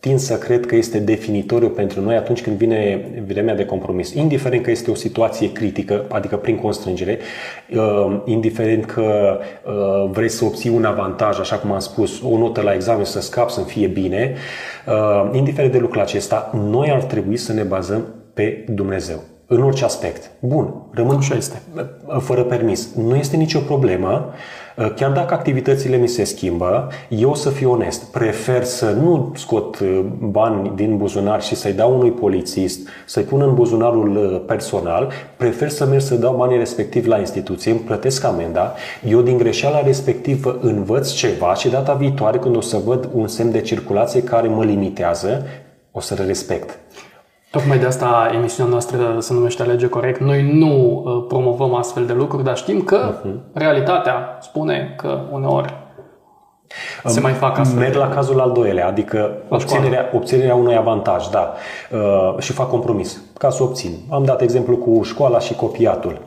tind 0.00 0.18
să 0.18 0.38
cred 0.38 0.66
că 0.66 0.76
este 0.76 0.98
definitoriu 0.98 1.68
pentru 1.68 2.00
noi 2.00 2.16
atunci 2.16 2.42
când 2.42 2.56
vine 2.56 3.10
vremea 3.26 3.54
de 3.54 3.64
compromis. 3.64 4.12
Indiferent 4.14 4.62
că 4.62 4.70
este 4.70 4.90
o 4.90 4.94
situație 4.94 5.52
critică, 5.52 6.04
adică 6.08 6.36
prin 6.36 6.56
constrângere, 6.56 7.18
uh, 7.70 8.20
indiferent 8.24 8.84
că 8.84 9.38
uh, 9.64 10.10
vrei 10.10 10.28
să 10.28 10.44
obții 10.44 10.70
un 10.70 10.84
avantaj, 10.84 11.38
așa 11.38 11.56
cum 11.56 11.72
am 11.72 11.78
spus, 11.78 12.22
o 12.22 12.38
notă 12.38 12.60
la 12.60 12.74
examen 12.74 13.04
să 13.04 13.20
scapi, 13.20 13.52
să 13.52 13.60
fie 13.60 13.86
bine, 13.86 14.34
uh, 14.86 15.30
indiferent 15.32 15.72
de 15.72 15.78
lucrul 15.78 16.00
acesta, 16.00 16.50
noi 16.70 16.90
ar 16.90 17.02
trebui 17.02 17.36
să 17.36 17.52
ne 17.52 17.62
bazăm 17.62 18.04
pe 18.34 18.64
Dumnezeu 18.68 19.37
în 19.50 19.62
orice 19.62 19.84
aspect. 19.84 20.30
Bun, 20.38 20.74
rămân 20.90 21.16
Așa 21.16 21.34
este. 21.34 21.62
fără 22.18 22.42
permis. 22.42 22.88
Nu 22.94 23.14
este 23.16 23.36
nicio 23.36 23.58
problemă. 23.58 24.32
Uh, 24.76 24.92
chiar 24.94 25.10
dacă 25.10 25.34
activitățile 25.34 25.96
mi 25.96 26.08
se 26.08 26.24
schimbă, 26.24 26.88
eu 27.08 27.34
să 27.34 27.50
fiu 27.50 27.70
onest. 27.70 28.04
Prefer 28.04 28.64
să 28.64 28.90
nu 28.90 29.32
scot 29.36 29.78
uh, 29.78 30.00
bani 30.18 30.72
din 30.74 30.96
buzunar 30.96 31.42
și 31.42 31.54
să-i 31.54 31.72
dau 31.72 31.94
unui 31.94 32.10
polițist, 32.10 32.88
să-i 33.06 33.22
pun 33.22 33.40
în 33.40 33.54
buzunarul 33.54 34.16
uh, 34.16 34.40
personal. 34.46 35.12
Prefer 35.36 35.68
să 35.68 35.86
merg 35.86 36.00
să 36.00 36.14
dau 36.14 36.36
banii 36.36 36.58
respectiv 36.58 37.06
la 37.06 37.18
instituție, 37.18 37.70
îmi 37.70 37.80
plătesc 37.80 38.24
amenda. 38.24 38.74
Eu 39.08 39.20
din 39.20 39.38
greșeala 39.38 39.80
respectivă 39.80 40.58
învăț 40.60 41.10
ceva 41.10 41.54
și 41.54 41.68
data 41.68 41.92
viitoare 41.92 42.38
când 42.38 42.56
o 42.56 42.60
să 42.60 42.76
văd 42.84 43.08
un 43.12 43.28
semn 43.28 43.50
de 43.50 43.60
circulație 43.60 44.22
care 44.22 44.48
mă 44.48 44.64
limitează, 44.64 45.46
o 45.92 46.00
să-l 46.00 46.24
respect. 46.26 46.78
Tocmai 47.50 47.78
de 47.78 47.86
asta 47.86 48.30
emisiunea 48.34 48.72
noastră 48.72 49.16
se 49.18 49.34
numește 49.34 49.62
Alege 49.62 49.88
Corect. 49.88 50.20
Noi 50.20 50.52
nu 50.52 51.02
uh, 51.04 51.24
promovăm 51.28 51.74
astfel 51.74 52.06
de 52.06 52.12
lucruri, 52.12 52.44
dar 52.44 52.56
știm 52.56 52.82
că 52.82 53.14
uh-huh. 53.14 53.52
realitatea 53.52 54.38
spune 54.40 54.94
că 54.96 55.20
uneori 55.30 55.74
se 57.04 57.20
mai 57.20 57.32
fac 57.32 57.58
astfel. 57.58 57.78
Merg 57.78 57.94
la 57.94 58.08
cazul 58.08 58.40
al 58.40 58.52
doilea, 58.52 58.86
adică 58.86 59.32
obținerea, 59.48 60.10
obținerea 60.14 60.54
unui 60.54 60.76
avantaj, 60.76 61.28
da, 61.28 61.54
uh, 61.92 62.38
și 62.38 62.52
fac 62.52 62.68
compromis 62.68 63.22
ca 63.38 63.50
să 63.50 63.62
obțin. 63.62 63.92
Am 64.10 64.24
dat 64.24 64.40
exemplu 64.40 64.76
cu 64.76 65.02
școala 65.02 65.38
și 65.38 65.54
copiatul. 65.54 66.20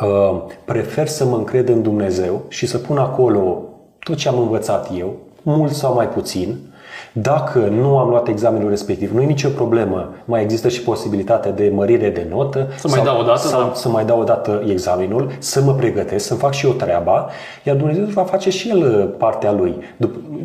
Uh, 0.00 0.40
prefer 0.64 1.06
să 1.06 1.24
mă 1.24 1.36
încred 1.36 1.68
în 1.68 1.82
Dumnezeu 1.82 2.42
și 2.48 2.66
să 2.66 2.78
pun 2.78 2.98
acolo 2.98 3.62
tot 3.98 4.16
ce 4.16 4.28
am 4.28 4.38
învățat 4.38 4.90
eu, 4.98 5.16
mult 5.42 5.72
sau 5.72 5.94
mai 5.94 6.08
puțin, 6.08 6.58
dacă 7.12 7.58
nu 7.58 7.98
am 7.98 8.08
luat 8.08 8.28
examenul 8.28 8.68
respectiv, 8.68 9.10
nu 9.14 9.22
e 9.22 9.24
nicio 9.24 9.48
problemă. 9.48 10.14
Mai 10.24 10.42
există 10.42 10.68
și 10.68 10.82
posibilitatea 10.82 11.50
de 11.50 11.72
mărire 11.74 12.10
de 12.10 12.26
notă. 12.30 12.68
Să 12.76 12.88
sau, 12.88 12.90
mai 12.90 13.04
dau 13.04 13.20
o 13.20 13.24
dată, 13.24 13.46
sau, 13.46 13.60
da. 13.60 13.70
să 13.74 13.88
mai 13.88 14.04
dau 14.04 14.20
o 14.20 14.24
dată 14.24 14.62
examenul, 14.66 15.30
să 15.38 15.62
mă 15.62 15.74
pregătesc, 15.74 16.26
să 16.26 16.34
fac 16.34 16.52
și 16.52 16.66
eu 16.66 16.72
treaba, 16.72 17.28
iar 17.62 17.76
Dumnezeu 17.76 18.04
va 18.04 18.22
face 18.22 18.50
și 18.50 18.68
El 18.68 18.78
uh, 18.78 19.14
partea 19.18 19.52
Lui. 19.52 19.76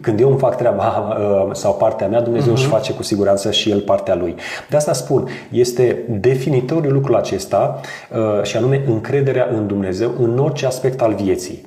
Când 0.02 0.20
eu 0.20 0.30
îmi 0.30 0.38
fac 0.38 0.58
treaba 0.58 0.84
uh, 1.48 1.54
sau 1.54 1.74
partea 1.74 2.08
mea, 2.08 2.22
Dumnezeu 2.22 2.54
uh-huh. 2.54 2.56
își 2.56 2.66
face 2.66 2.94
cu 2.94 3.04
siguranță 3.04 3.52
și 3.52 3.70
El 3.70 3.80
partea 3.80 4.16
Lui. 4.16 4.36
De 4.70 4.76
asta 4.76 4.94
spun, 4.94 5.28
este 5.52 6.04
definitoriu 6.10 6.92
lucrul 6.92 7.16
acesta 7.16 7.80
uh, 8.12 8.44
și 8.44 8.58
anume 8.58 8.84
încrederea 8.88 9.50
în 9.54 9.68
Dumnezeu 9.68 10.12
în 10.20 10.40
orice 10.40 10.66
aspect 10.66 11.02
al 11.02 11.14
vieții. 11.14 11.66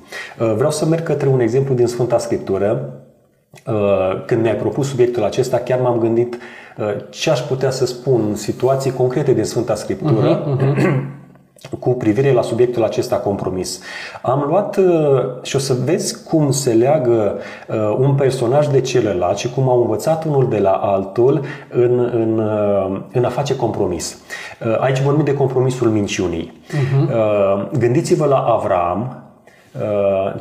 Vreau 0.55 0.71
să 0.71 0.85
merg 0.85 1.03
către 1.03 1.27
un 1.27 1.39
exemplu 1.39 1.73
din 1.73 1.87
Sfânta 1.87 2.17
Scriptură 2.17 2.93
Uh, 3.08 3.08
când 4.25 4.41
mi-ai 4.41 4.55
propus 4.55 4.87
subiectul 4.87 5.23
acesta, 5.23 5.57
chiar 5.57 5.79
m-am 5.79 5.99
gândit 5.99 6.37
uh, 6.77 6.85
ce 7.09 7.29
aș 7.29 7.39
putea 7.39 7.69
să 7.69 7.85
spun, 7.85 8.35
situații 8.35 8.91
concrete 8.91 9.33
din 9.33 9.43
Sfânta 9.43 9.75
Scriptură, 9.75 10.43
uh-huh, 10.43 10.61
uh-huh. 10.61 11.79
cu 11.79 11.89
privire 11.89 12.31
la 12.31 12.41
subiectul 12.41 12.83
acesta 12.83 13.15
compromis. 13.15 13.81
Am 14.21 14.45
luat 14.47 14.77
uh, 14.77 14.85
și 15.41 15.55
o 15.55 15.59
să 15.59 15.75
vezi 15.85 16.23
cum 16.23 16.51
se 16.51 16.73
leagă 16.73 17.37
un 17.97 18.13
personaj 18.13 18.67
de 18.67 18.81
celălalt 18.81 19.37
și 19.37 19.49
cum 19.49 19.69
au 19.69 19.81
învățat 19.81 20.25
unul 20.25 20.49
de 20.49 20.59
la 20.59 20.71
altul 20.71 21.41
în, 21.69 21.99
în, 22.13 22.39
în 23.13 23.23
a 23.25 23.29
face 23.29 23.55
compromis. 23.55 24.17
Aici 24.79 25.01
vorbim 25.01 25.23
de 25.23 25.33
compromisul 25.33 25.87
minciunii. 25.87 26.61
Uh-huh. 26.67 27.77
Gândiți-vă 27.79 28.25
la 28.25 28.37
Avram, 28.37 29.28
Uh, 29.28 29.28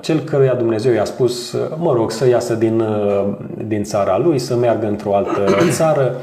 cel 0.00 0.18
căruia 0.18 0.54
Dumnezeu 0.54 0.92
i-a 0.92 1.04
spus, 1.04 1.52
uh, 1.52 1.76
mă 1.78 1.92
rog, 1.92 2.11
să 2.11 2.28
iasă 2.28 2.54
din, 2.54 2.80
uh, 2.80 3.25
din 3.66 3.82
țara 3.82 4.18
lui, 4.18 4.38
să 4.38 4.56
meargă 4.56 4.87
într-o 4.87 5.14
altă 5.14 5.44
țară. 5.70 6.14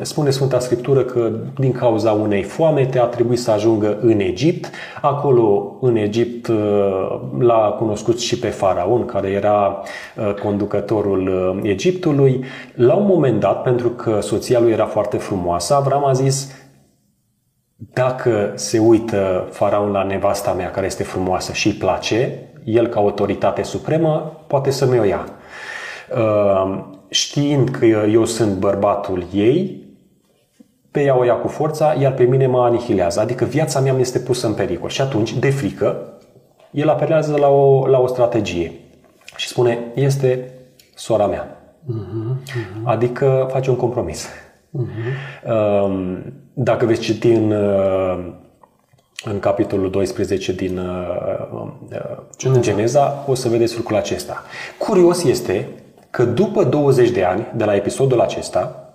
Spune 0.00 0.30
Sfânta 0.30 0.58
Scriptură 0.58 1.00
că 1.00 1.30
din 1.58 1.72
cauza 1.72 2.12
unei 2.12 2.42
foamete 2.42 2.98
a 2.98 3.04
trebuit 3.04 3.38
să 3.38 3.50
ajungă 3.50 3.96
în 4.00 4.20
Egipt. 4.20 4.70
Acolo, 5.00 5.76
în 5.80 5.96
Egipt, 5.96 6.50
l-a 7.38 7.76
cunoscut 7.78 8.20
și 8.20 8.38
pe 8.38 8.46
Faraon, 8.46 9.04
care 9.04 9.28
era 9.28 9.82
conducătorul 10.42 11.60
Egiptului. 11.62 12.44
La 12.74 12.94
un 12.94 13.06
moment 13.06 13.40
dat, 13.40 13.62
pentru 13.62 13.88
că 13.88 14.18
soția 14.20 14.60
lui 14.60 14.72
era 14.72 14.86
foarte 14.86 15.16
frumoasă, 15.16 15.74
Avram 15.74 16.04
a 16.04 16.12
zis, 16.12 16.61
dacă 17.90 18.52
se 18.54 18.78
uită 18.78 19.48
faraon 19.50 19.90
la 19.90 20.02
nevasta 20.02 20.52
mea 20.52 20.70
care 20.70 20.86
este 20.86 21.02
frumoasă 21.02 21.52
și 21.52 21.66
îi 21.66 21.72
place, 21.72 22.38
el 22.64 22.86
ca 22.86 23.00
autoritate 23.00 23.62
supremă 23.62 24.42
poate 24.46 24.70
să 24.70 24.86
mi-o 24.86 25.04
ia. 25.04 25.26
Uh, 26.16 26.84
știind 27.08 27.68
că 27.68 27.84
eu 27.86 28.24
sunt 28.24 28.56
bărbatul 28.56 29.24
ei, 29.32 29.80
pe 30.90 31.02
ea 31.02 31.18
o 31.18 31.24
ia 31.24 31.34
cu 31.34 31.48
forța, 31.48 31.94
iar 32.00 32.12
pe 32.12 32.22
mine 32.22 32.46
mă 32.46 32.62
anihilează. 32.62 33.20
Adică 33.20 33.44
viața 33.44 33.80
mea 33.80 33.92
mi 33.92 34.00
este 34.00 34.18
pusă 34.18 34.46
în 34.46 34.54
pericol. 34.54 34.88
Și 34.88 35.00
atunci, 35.00 35.34
de 35.34 35.50
frică, 35.50 36.18
el 36.70 36.88
apelează 36.88 37.36
la 37.36 37.48
o, 37.48 37.86
la 37.86 37.98
o 37.98 38.06
strategie 38.06 38.72
și 39.36 39.48
spune, 39.48 39.78
este 39.94 40.54
sora 40.94 41.26
mea. 41.26 41.74
Uh-huh, 41.88 42.42
uh-huh. 42.46 42.82
Adică 42.84 43.48
face 43.50 43.70
un 43.70 43.76
compromis. 43.76 44.28
Uh-huh. 44.72 46.32
Dacă 46.54 46.86
veți 46.86 47.00
citi 47.00 47.28
în, 47.28 47.50
uh, 47.50 48.32
în 49.24 49.38
capitolul 49.38 49.90
12 49.90 50.52
din 50.52 50.78
uh, 50.78 51.68
Geneza. 52.36 52.60
Geneza, 52.60 53.24
o 53.26 53.34
să 53.34 53.48
vedeți 53.48 53.76
lucrul 53.76 53.96
acesta. 53.96 54.42
Curios 54.78 55.24
este 55.24 55.68
că 56.10 56.24
după 56.24 56.64
20 56.64 57.10
de 57.10 57.24
ani 57.24 57.46
de 57.54 57.64
la 57.64 57.74
episodul 57.74 58.20
acesta, 58.20 58.94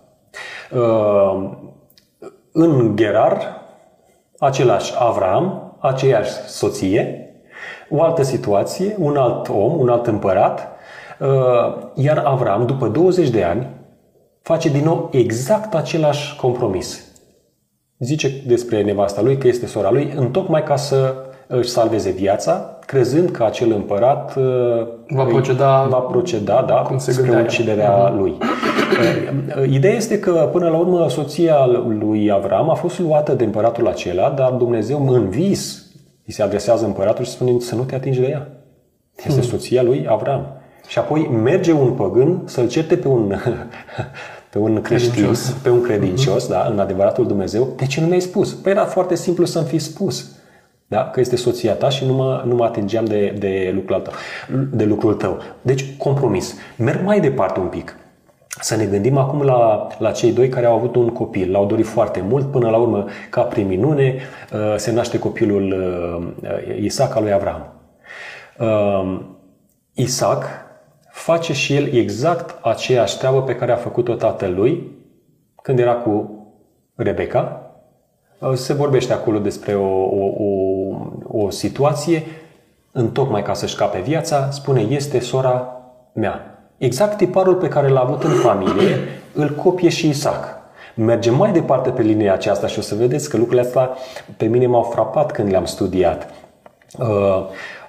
în 2.52 2.96
Gerar, 2.96 3.62
același 4.40 4.94
Avram, 4.98 5.76
aceeași 5.80 6.32
soție, 6.32 7.32
o 7.90 8.02
altă 8.02 8.24
situație, 8.24 8.96
un 9.00 9.18
alt 9.18 9.50
om, 9.50 9.80
un 9.80 9.90
alt 9.90 10.08
împărat, 10.08 10.68
iar 11.96 12.18
Avram, 12.26 12.66
după 12.66 12.88
20 12.88 13.30
de 13.30 13.44
ani, 13.44 13.77
face 14.48 14.70
din 14.70 14.84
nou 14.84 15.10
exact 15.12 15.76
același 15.76 16.36
compromis. 16.36 17.06
Zice 18.00 18.44
despre 18.46 18.84
nevasta 18.84 19.22
lui 19.22 19.38
că 19.38 19.48
este 19.48 19.66
sora 19.66 19.92
lui, 19.92 20.14
întocmai 20.16 20.64
ca 20.64 20.76
să 20.76 21.16
își 21.48 21.70
salveze 21.70 22.10
viața, 22.10 22.78
crezând 22.86 23.30
că 23.30 23.44
acel 23.44 23.72
împărat 23.72 24.36
uh, 24.36 24.88
va 25.08 25.24
proceda, 25.24 25.88
va 25.90 25.98
proceda 25.98 26.66
da, 26.68 26.74
cum 26.74 26.98
se 26.98 27.12
spre 27.12 27.42
uciderea 27.42 28.12
uh-huh. 28.12 28.18
lui. 28.18 28.38
Uh, 29.58 29.70
ideea 29.70 29.94
este 29.94 30.20
că, 30.20 30.50
până 30.52 30.70
la 30.70 30.78
urmă, 30.78 31.10
soția 31.10 31.66
lui 32.00 32.32
Avram 32.32 32.70
a 32.70 32.74
fost 32.74 33.00
luată 33.00 33.34
de 33.34 33.44
împăratul 33.44 33.88
acela, 33.88 34.30
dar 34.30 34.52
Dumnezeu 34.52 35.08
în 35.10 35.30
vis 35.30 35.86
îi 36.26 36.34
se 36.34 36.44
adresează 36.44 36.86
împăratul 36.86 37.26
și 37.26 37.32
spune 37.32 37.60
să 37.60 37.76
nu 37.76 37.84
te 37.84 37.96
atingi 37.96 38.20
de 38.20 38.28
ea. 38.28 38.48
Este 39.18 39.40
hmm. 39.40 39.50
soția 39.50 39.84
lui 39.84 40.06
Avram. 40.10 40.46
Și 40.88 41.00
apoi 41.00 41.28
merge 41.44 41.72
un 41.72 41.92
păgân 41.92 42.42
să-l 42.46 42.68
certe 42.68 42.98
pe 42.98 43.08
un 43.08 43.34
pe 44.50 44.58
un 44.58 44.82
creștin, 44.82 45.12
credincios. 45.12 45.56
pe 45.64 45.70
un 45.70 45.82
credincios, 45.82 46.46
uh-huh. 46.46 46.50
da, 46.50 46.68
în 46.72 46.80
adevăratul 46.80 47.28
Dumnezeu, 47.28 47.74
de 47.76 47.86
ce 47.86 48.02
nu 48.02 48.08
mi-ai 48.08 48.20
spus? 48.20 48.54
Păi 48.54 48.72
era 48.72 48.86
foarte 48.86 49.16
simplu 49.16 49.46
să-mi 49.46 49.66
fi 49.66 49.78
spus. 49.78 50.32
Da? 50.88 51.10
Că 51.10 51.20
este 51.20 51.36
soția 51.36 51.74
ta 51.74 51.90
și 51.90 52.06
nu 52.06 52.14
mă, 52.14 52.44
nu 52.46 52.56
mă 52.56 52.64
atingeam 52.64 53.06
de, 53.06 53.36
de, 53.40 53.72
lucrul 53.76 54.02
tău, 54.02 54.14
de 54.72 54.84
lucrul 54.84 55.14
tău. 55.14 55.38
Deci, 55.62 55.98
compromis. 55.98 56.56
Merg 56.78 57.04
mai 57.04 57.20
departe 57.20 57.60
un 57.60 57.68
pic. 57.68 57.96
Să 58.60 58.76
ne 58.76 58.86
gândim 58.86 59.18
acum 59.18 59.42
la, 59.42 59.88
la 60.00 60.12
cei 60.12 60.32
doi 60.32 60.50
care 60.50 60.66
au 60.66 60.76
avut 60.76 60.96
un 60.96 61.10
copil. 61.10 61.52
L-au 61.52 61.66
dorit 61.66 61.86
foarte 61.86 62.24
mult, 62.30 62.52
până 62.52 62.70
la 62.70 62.78
urmă, 62.78 63.06
ca 63.30 63.42
prin 63.42 63.68
minune, 63.68 64.16
uh, 64.54 64.76
se 64.76 64.92
naște 64.92 65.20
copilul 65.20 65.76
uh, 66.42 66.78
Isaac 66.82 67.16
al 67.16 67.24
lui 67.24 67.34
Avram. 67.34 67.74
Uh, 68.60 69.20
Isaac 69.94 70.44
face 71.18 71.54
și 71.54 71.76
el 71.76 71.94
exact 71.94 72.56
aceeași 72.62 73.18
treabă 73.18 73.42
pe 73.42 73.56
care 73.56 73.72
a 73.72 73.76
făcut-o 73.76 74.14
tatălui 74.14 74.92
când 75.62 75.80
era 75.80 75.94
cu 75.94 76.46
Rebecca. 76.96 77.72
Se 78.54 78.74
vorbește 78.74 79.14
acolo 79.14 79.40
despre 79.40 79.76
o, 79.76 80.04
o, 80.04 80.26
o, 80.38 81.46
o 81.46 81.50
situație, 81.50 82.24
întocmai 82.92 83.44
ca 83.44 83.54
să-și 83.54 83.76
cape 83.76 84.00
viața, 84.00 84.50
spune, 84.52 84.82
este 84.82 85.20
sora 85.20 85.82
mea. 86.14 86.60
Exact 86.78 87.18
tiparul 87.18 87.56
pe 87.56 87.68
care 87.68 87.88
l-a 87.88 88.02
avut 88.02 88.24
în 88.24 88.34
familie, 88.34 88.98
îl 89.42 89.50
copie 89.50 89.90
și 89.90 90.10
Isaac. 90.10 90.56
Mergem 90.96 91.36
mai 91.36 91.52
departe 91.52 91.90
pe 91.90 92.02
linia 92.02 92.34
aceasta 92.34 92.68
și 92.68 92.80
o 92.80 92.82
să 92.82 92.96
vedeți 92.96 93.30
că 93.30 93.38
lucrurile 93.38 93.66
astea 93.66 93.90
pe 94.38 94.46
mine 94.46 94.68
m-au 94.68 94.84
frapat 94.84 95.32
când 95.32 95.50
le-am 95.50 95.66
studiat. 95.66 96.30
Uh, 97.00 97.46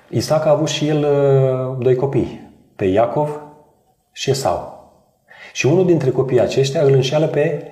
Isaac 0.09 0.47
a 0.47 0.51
avut 0.51 0.69
și 0.69 0.89
el 0.89 0.99
uh, 0.99 1.77
doi 1.83 1.95
copii, 1.95 2.48
pe 2.79 2.85
Iacov 2.85 3.41
și 4.13 4.31
Esau. 4.31 4.91
Și 5.53 5.67
unul 5.67 5.87
dintre 5.87 6.11
copiii 6.11 6.41
aceștia 6.41 6.83
îl 6.83 6.93
înșeală 6.93 7.27
pe 7.27 7.63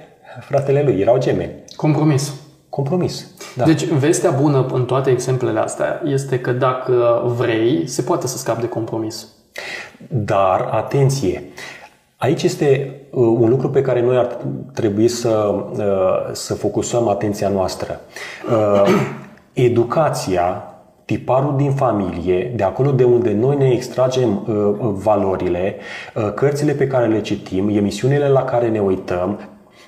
fratele 0.40 0.82
lui. 0.82 1.00
Erau 1.00 1.18
gemeni. 1.18 1.50
Compromis. 1.76 2.32
Compromis. 2.68 3.26
Da. 3.56 3.64
Deci, 3.64 3.84
vestea 3.84 4.30
bună 4.30 4.66
în 4.72 4.84
toate 4.84 5.10
exemplele 5.10 5.58
astea 5.58 6.02
este 6.04 6.40
că 6.40 6.52
dacă 6.52 7.22
vrei, 7.36 7.88
se 7.88 8.02
poate 8.02 8.26
să 8.26 8.36
scapi 8.36 8.60
de 8.60 8.68
compromis. 8.68 9.26
Dar, 10.08 10.68
atenție, 10.70 11.42
aici 12.16 12.42
este 12.42 13.00
uh, 13.10 13.26
un 13.38 13.48
lucru 13.48 13.70
pe 13.70 13.82
care 13.82 14.02
noi 14.02 14.16
ar 14.16 14.36
trebui 14.74 15.08
să, 15.08 15.54
uh, 15.76 16.32
să 16.32 16.54
focusăm 16.54 17.08
atenția 17.08 17.48
noastră. 17.48 18.00
Uh, 18.50 18.82
educația 19.52 20.75
tiparul 21.06 21.54
din 21.56 21.72
familie, 21.72 22.52
de 22.56 22.62
acolo 22.62 22.90
de 22.90 23.04
unde 23.04 23.32
noi 23.32 23.56
ne 23.56 23.68
extragem 23.68 24.44
uh, 24.46 24.54
uh, 24.54 24.92
valorile, 24.92 25.76
uh, 26.14 26.32
cărțile 26.34 26.72
pe 26.72 26.86
care 26.86 27.06
le 27.06 27.20
citim, 27.20 27.68
emisiunile 27.68 28.28
la 28.28 28.44
care 28.44 28.68
ne 28.68 28.80
uităm, 28.80 29.38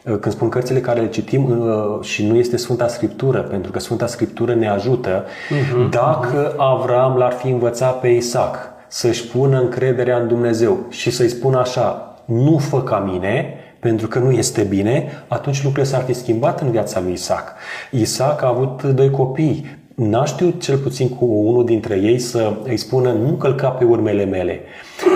uh, 0.05 0.17
când 0.19 0.35
spun 0.35 0.49
cărțile 0.49 0.81
care 0.81 1.01
le 1.01 1.09
citim 1.09 1.61
uh, 1.61 2.05
și 2.05 2.27
nu 2.27 2.37
este 2.37 2.57
Sfânta 2.57 2.89
Scriptură, 2.89 3.41
pentru 3.41 3.71
că 3.71 3.79
Sfânta 3.79 4.07
Scriptură 4.07 4.55
ne 4.55 4.69
ajută, 4.69 5.25
uh-huh, 5.25 5.91
dacă 5.91 6.55
Avram 6.57 7.17
l-ar 7.17 7.33
fi 7.33 7.49
învățat 7.49 8.01
pe 8.01 8.09
Isaac 8.09 8.57
să-și 8.89 9.27
pună 9.27 9.61
încrederea 9.61 10.19
în 10.19 10.29
Dumnezeu 10.29 10.79
și 10.89 11.11
să-i 11.11 11.29
spună 11.29 11.59
așa, 11.59 12.17
nu 12.25 12.59
fă 12.59 12.83
ca 12.83 12.99
mine, 12.99 13.55
pentru 13.81 14.07
că 14.09 14.19
nu 14.19 14.31
este 14.31 14.63
bine, 14.63 15.25
atunci 15.29 15.63
lucrurile 15.63 15.93
s-ar 15.93 16.03
fi 16.03 16.13
schimbat 16.13 16.61
în 16.61 16.71
viața 16.71 17.01
lui 17.01 17.13
Isaac. 17.13 17.55
Isaac 17.91 18.43
a 18.43 18.49
avut 18.49 18.83
doi 18.83 19.11
copii, 19.11 19.77
n-a 19.99 20.25
știut 20.25 20.63
cel 20.63 20.77
puțin 20.77 21.09
cu 21.09 21.25
unul 21.25 21.65
dintre 21.65 22.01
ei 22.03 22.19
să 22.19 22.53
îi 22.65 22.77
spună 22.77 23.13
nu 23.13 23.31
călca 23.31 23.69
pe 23.69 23.85
urmele 23.85 24.25
mele. 24.25 24.61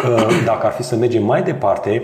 Uh, 0.04 0.42
dacă 0.44 0.66
ar 0.66 0.72
fi 0.72 0.82
să 0.82 0.96
mergem 0.96 1.24
mai 1.24 1.42
departe, 1.42 2.02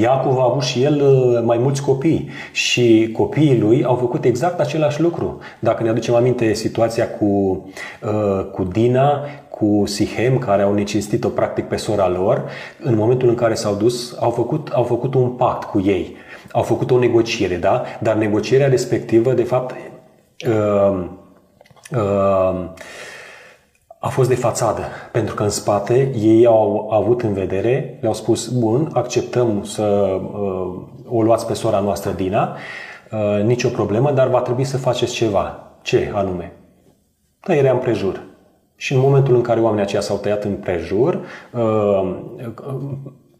Iacov 0.00 0.38
a 0.38 0.44
avut 0.44 0.62
și 0.62 0.82
el 0.82 1.02
uh, 1.02 1.42
mai 1.44 1.58
mulți 1.58 1.82
copii 1.82 2.28
și 2.52 3.10
copiii 3.16 3.58
lui 3.58 3.84
au 3.84 3.94
făcut 3.94 4.24
exact 4.24 4.60
același 4.60 5.00
lucru. 5.00 5.38
Dacă 5.58 5.82
ne 5.82 5.88
aducem 5.88 6.14
aminte 6.14 6.52
situația 6.52 7.08
cu, 7.08 7.24
uh, 8.02 8.44
cu 8.52 8.62
Dina, 8.62 9.20
cu 9.48 9.82
Sihem, 9.86 10.38
care 10.38 10.62
au 10.62 10.74
necinstit-o 10.74 11.28
practic 11.28 11.64
pe 11.64 11.76
sora 11.76 12.08
lor, 12.08 12.44
în 12.82 12.96
momentul 12.96 13.28
în 13.28 13.34
care 13.34 13.54
s-au 13.54 13.74
dus, 13.74 14.16
au 14.20 14.30
făcut, 14.30 14.68
au 14.72 14.82
făcut 14.82 15.14
un 15.14 15.28
pact 15.28 15.64
cu 15.64 15.82
ei. 15.86 16.16
Au 16.52 16.62
făcut 16.62 16.90
o 16.90 16.98
negociere, 16.98 17.56
da? 17.56 17.82
Dar 18.00 18.14
negocierea 18.14 18.68
respectivă, 18.68 19.32
de 19.32 19.42
fapt, 19.42 19.74
uh, 20.46 20.50
uh, 20.50 21.04
a 23.98 24.08
fost 24.08 24.28
de 24.28 24.34
fațadă, 24.34 24.82
pentru 25.12 25.34
că 25.34 25.42
în 25.42 25.48
spate 25.48 26.12
ei 26.16 26.46
au 26.46 26.90
avut 26.90 27.22
în 27.22 27.32
vedere, 27.32 27.98
le-au 28.00 28.14
spus, 28.14 28.48
bun, 28.48 28.90
acceptăm 28.92 29.64
să 29.64 29.82
uh, 29.82 30.80
o 31.08 31.22
luați 31.22 31.46
pe 31.46 31.54
sora 31.54 31.80
noastră 31.80 32.10
Dina, 32.10 32.56
uh, 33.12 33.44
nicio 33.44 33.68
problemă, 33.68 34.10
dar 34.10 34.28
va 34.28 34.40
trebui 34.40 34.64
să 34.64 34.76
faceți 34.76 35.12
ceva. 35.12 35.62
Ce 35.82 36.12
anume? 36.14 36.52
Tăierea 37.40 37.72
împrejur. 37.72 38.22
Și 38.76 38.94
în 38.94 39.00
momentul 39.00 39.34
în 39.34 39.42
care 39.42 39.60
oamenii 39.60 39.84
aceia 39.84 40.00
s-au 40.00 40.16
tăiat 40.16 40.44
împrejur, 40.44 41.20
uh, 41.52 42.16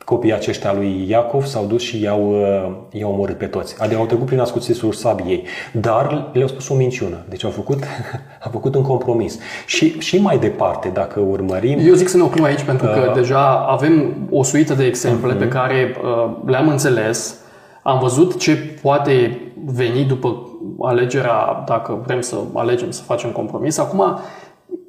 copiii 0.08 0.34
aceștia 0.34 0.72
lui 0.72 1.06
Iacov 1.08 1.44
s-au 1.44 1.64
dus 1.64 1.82
și 1.82 2.02
i-au, 2.02 2.30
uh, 2.30 3.00
i-au 3.00 3.12
omorât 3.12 3.38
pe 3.38 3.46
toți. 3.46 3.76
Adică 3.78 4.00
au 4.00 4.06
trecut 4.06 4.26
prin 4.26 4.40
ascuțisul 4.40 4.92
sabiei. 4.92 5.44
Dar 5.72 6.30
le-au 6.32 6.48
spus 6.48 6.68
o 6.68 6.74
minciună. 6.74 7.16
Deci 7.28 7.44
au 7.44 7.50
făcut, 7.50 7.78
au 8.44 8.50
făcut 8.50 8.74
un 8.74 8.82
compromis. 8.82 9.38
Și, 9.66 10.00
și 10.00 10.18
mai 10.20 10.38
departe, 10.38 10.88
dacă 10.88 11.20
urmărim... 11.20 11.78
Eu 11.86 11.94
zic 11.94 12.08
să 12.08 12.16
ne 12.16 12.22
oprim 12.22 12.44
aici, 12.44 12.62
pentru 12.62 12.86
că 12.86 13.04
uh, 13.08 13.14
deja 13.14 13.66
avem 13.66 14.16
o 14.30 14.42
suită 14.42 14.74
de 14.74 14.84
exemple 14.84 15.34
uh-huh. 15.34 15.38
pe 15.38 15.48
care 15.48 15.96
uh, 16.02 16.36
le-am 16.46 16.68
înțeles. 16.68 17.38
Am 17.82 17.98
văzut 17.98 18.38
ce 18.38 18.56
poate 18.82 19.40
veni 19.64 20.04
după 20.04 20.48
alegerea, 20.80 21.64
dacă 21.66 22.02
vrem 22.06 22.20
să 22.20 22.36
alegem 22.54 22.90
să 22.90 23.02
facem 23.02 23.30
compromis. 23.30 23.78
Acum, 23.78 24.18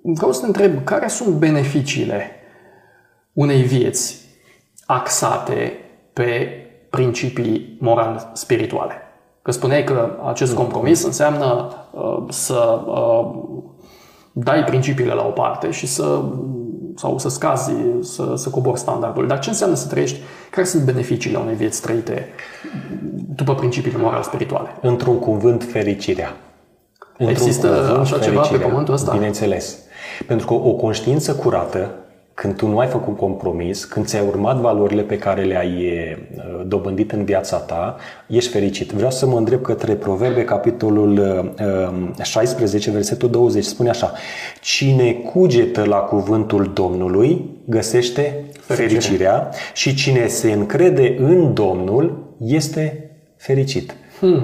vreau 0.02 0.32
să 0.32 0.40
te 0.40 0.46
întreb 0.46 0.84
care 0.84 1.08
sunt 1.08 1.36
beneficiile 1.36 2.32
unei 3.34 3.62
vieți 3.62 4.28
axate 4.92 5.74
pe 6.14 6.50
principii 6.90 7.78
moral-spirituale. 7.80 8.94
Că 9.42 9.52
spuneai 9.52 9.84
că 9.84 10.10
acest 10.26 10.56
compromis 10.56 11.04
înseamnă 11.04 11.74
uh, 11.92 12.24
să 12.30 12.82
uh, 12.86 13.30
dai 14.32 14.64
principiile 14.64 15.14
la 15.14 15.26
o 15.28 15.30
parte 15.30 15.72
și 15.72 15.88
să 15.88 16.22
sau 16.96 17.18
să 17.18 17.30
scazi, 17.30 17.72
să, 18.02 18.34
să 18.36 18.50
cobori 18.50 18.80
standardul. 18.80 19.28
Dar 19.28 19.40
ce 19.40 19.50
înseamnă 19.50 19.76
să 19.76 19.88
trăiești? 19.88 20.20
Care 20.52 20.66
sunt 20.66 20.84
beneficiile 20.84 21.38
unei 21.38 21.56
vieți 21.56 21.82
trăite 21.82 22.28
după 23.36 23.56
principiile 23.56 23.98
moral-spirituale? 23.98 24.68
Într-un 24.82 25.20
cuvânt, 25.20 25.64
fericirea. 25.64 26.36
Într-un 27.18 27.30
Există 27.30 27.68
cuvânt, 27.68 27.98
așa 27.98 28.16
fericirea. 28.16 28.44
ceva 28.44 28.58
pe 28.58 28.70
pământul 28.70 28.94
ăsta? 28.94 29.12
Bineînțeles. 29.12 29.78
Pentru 30.28 30.48
că 30.48 30.54
o 30.54 30.72
conștiință 30.74 31.36
curată 31.36 31.92
când 32.42 32.56
tu 32.56 32.68
nu 32.68 32.80
ai 32.80 32.88
făcut 32.88 33.18
compromis, 33.18 33.86
când 33.86 34.06
ți-ai 34.06 34.28
urmat 34.28 34.58
valorile 34.58 35.02
pe 35.02 35.18
care 35.18 35.44
le-ai 35.44 35.94
dobândit 36.66 37.12
în 37.12 37.24
viața 37.24 37.58
ta, 37.58 37.96
ești 38.28 38.52
fericit. 38.52 38.92
Vreau 38.92 39.12
să 39.12 39.26
mă 39.26 39.38
îndrept 39.38 39.64
către 39.64 39.94
Proverbe, 39.94 40.44
capitolul 40.44 41.22
16, 42.22 42.92
versetul 42.92 43.30
20. 43.30 43.64
Spune 43.64 43.90
așa, 43.90 44.12
Cine 44.62 45.12
cugetă 45.12 45.84
la 45.84 45.98
cuvântul 45.98 46.72
Domnului, 46.74 47.50
găsește 47.66 48.22
fericirea, 48.60 49.00
fericirea 49.00 49.50
și 49.74 49.96
cine 49.96 50.28
se 50.28 50.52
încrede 50.52 51.16
în 51.20 51.54
Domnul, 51.54 52.34
este 52.38 53.12
fericit. 53.36 53.96
Hmm. 54.20 54.44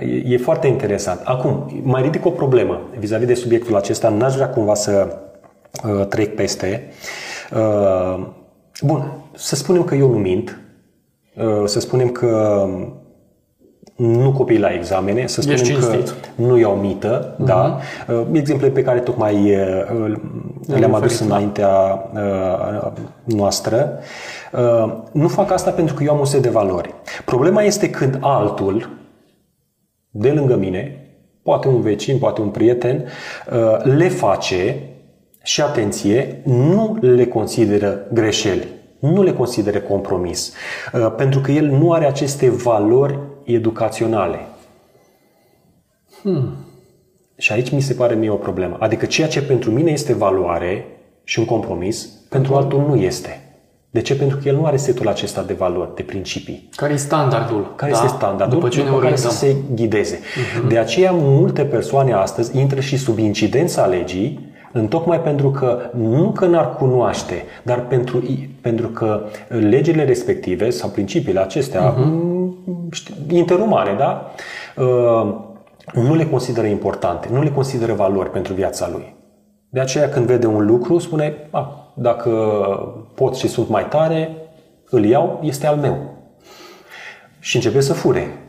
E, 0.00 0.34
e 0.34 0.36
foarte 0.36 0.66
interesant. 0.66 1.20
Acum, 1.24 1.80
mai 1.82 2.02
ridic 2.02 2.26
o 2.26 2.30
problemă 2.30 2.80
vis-a-vis 2.98 3.26
de 3.26 3.34
subiectul 3.34 3.76
acesta. 3.76 4.08
N-aș 4.08 4.34
vrea 4.34 4.48
cumva 4.48 4.74
să 4.74 5.18
Uh, 5.18 5.27
trec 6.08 6.34
peste. 6.34 6.88
Uh, 7.52 8.26
bun, 8.80 9.12
să 9.34 9.54
spunem 9.54 9.84
că 9.84 9.94
eu 9.94 10.10
nu 10.10 10.18
mint, 10.18 10.60
uh, 11.36 11.62
să 11.64 11.80
spunem 11.80 12.08
că 12.08 12.64
nu 13.96 14.32
copii 14.32 14.58
la 14.58 14.72
examene, 14.72 15.26
să 15.26 15.40
spunem 15.40 15.58
Ești 15.60 15.74
că 15.74 15.96
nu 16.34 16.58
iau 16.58 16.74
mită, 16.74 17.34
uh-huh. 17.34 17.44
da. 17.44 17.78
Exemple 18.32 18.68
pe 18.68 18.82
care 18.82 19.00
tocmai 19.00 19.56
le-am 20.66 20.94
adus 20.94 21.18
înaintea 21.18 22.02
noastră. 23.24 23.98
Nu 25.12 25.28
fac 25.28 25.50
asta 25.50 25.70
pentru 25.70 25.94
că 25.94 26.02
eu 26.02 26.12
am 26.12 26.20
o 26.20 26.24
serie 26.24 26.40
de 26.40 26.48
valori. 26.48 26.94
Problema 27.24 27.62
este 27.62 27.90
când 27.90 28.18
altul, 28.20 28.88
de 30.10 30.30
lângă 30.30 30.56
mine, 30.56 31.10
poate 31.42 31.68
un 31.68 31.80
vecin, 31.80 32.18
poate 32.18 32.40
un 32.40 32.48
prieten, 32.48 33.04
le 33.82 34.08
face 34.08 34.88
și 35.48 35.60
atenție, 35.60 36.40
nu 36.44 36.98
le 37.00 37.26
consideră 37.26 38.06
greșeli, 38.12 38.68
nu 38.98 39.22
le 39.22 39.32
consideră 39.32 39.80
compromis, 39.80 40.52
uh, 40.92 41.12
pentru 41.16 41.40
că 41.40 41.50
el 41.50 41.66
nu 41.66 41.92
are 41.92 42.06
aceste 42.06 42.50
valori 42.50 43.18
educaționale. 43.44 44.38
Hmm. 46.22 46.54
Și 47.36 47.52
aici 47.52 47.70
mi 47.70 47.80
se 47.80 47.94
pare 47.94 48.14
mie 48.14 48.30
o 48.30 48.34
problemă. 48.34 48.76
Adică 48.80 49.06
ceea 49.06 49.28
ce 49.28 49.42
pentru 49.42 49.70
mine 49.70 49.90
este 49.90 50.12
valoare 50.12 50.86
și 51.24 51.38
un 51.38 51.44
compromis, 51.44 52.08
pentru 52.28 52.52
hmm. 52.52 52.62
altul 52.62 52.84
nu 52.88 52.96
este. 52.96 53.42
De 53.90 54.00
ce? 54.00 54.16
Pentru 54.16 54.38
că 54.38 54.48
el 54.48 54.54
nu 54.54 54.64
are 54.64 54.76
setul 54.76 55.08
acesta 55.08 55.42
de 55.42 55.52
valori, 55.52 55.94
de 55.94 56.02
principii. 56.02 56.68
Care 56.76 56.92
e 56.92 56.96
standardul? 56.96 57.72
Care 57.76 57.92
da? 57.92 57.96
este 57.96 58.16
standardul 58.16 58.58
după 58.58 58.68
ce 58.68 58.82
ne 58.82 58.90
care 59.00 59.16
să 59.16 59.30
se 59.30 59.56
ghideze. 59.74 60.18
Uh-huh. 60.18 60.68
De 60.68 60.78
aceea 60.78 61.10
multe 61.12 61.64
persoane 61.64 62.12
astăzi 62.12 62.58
intră 62.58 62.80
și 62.80 62.96
sub 62.96 63.18
incidența 63.18 63.86
legii 63.86 64.47
Întocmai 64.72 65.20
pentru 65.20 65.50
că, 65.50 65.80
nu 65.94 66.30
că 66.30 66.46
n-ar 66.46 66.74
cunoaște, 66.74 67.44
dar 67.62 67.86
pentru, 67.86 68.22
pentru 68.60 68.88
că 68.88 69.22
legile 69.48 70.04
respective 70.04 70.70
sau 70.70 70.88
principiile 70.88 71.40
acestea 71.40 71.94
uh-huh. 71.94 73.28
interumane, 73.28 73.94
da? 73.98 74.30
Uh, 74.76 75.34
nu 75.92 76.14
le 76.14 76.26
consideră 76.26 76.66
importante, 76.66 77.28
nu 77.32 77.42
le 77.42 77.50
consideră 77.50 77.92
valori 77.92 78.30
pentru 78.30 78.52
viața 78.52 78.88
lui. 78.92 79.14
De 79.68 79.80
aceea 79.80 80.08
când 80.08 80.26
vede 80.26 80.46
un 80.46 80.66
lucru, 80.66 80.98
spune, 80.98 81.34
a, 81.50 81.92
dacă 81.94 82.30
pot 83.14 83.34
și 83.34 83.48
sunt 83.48 83.68
mai 83.68 83.88
tare, 83.88 84.36
îl 84.90 85.04
iau, 85.04 85.40
este 85.42 85.66
al 85.66 85.76
meu. 85.76 85.96
Și 87.38 87.56
începe 87.56 87.80
să 87.80 87.92
fure 87.92 88.47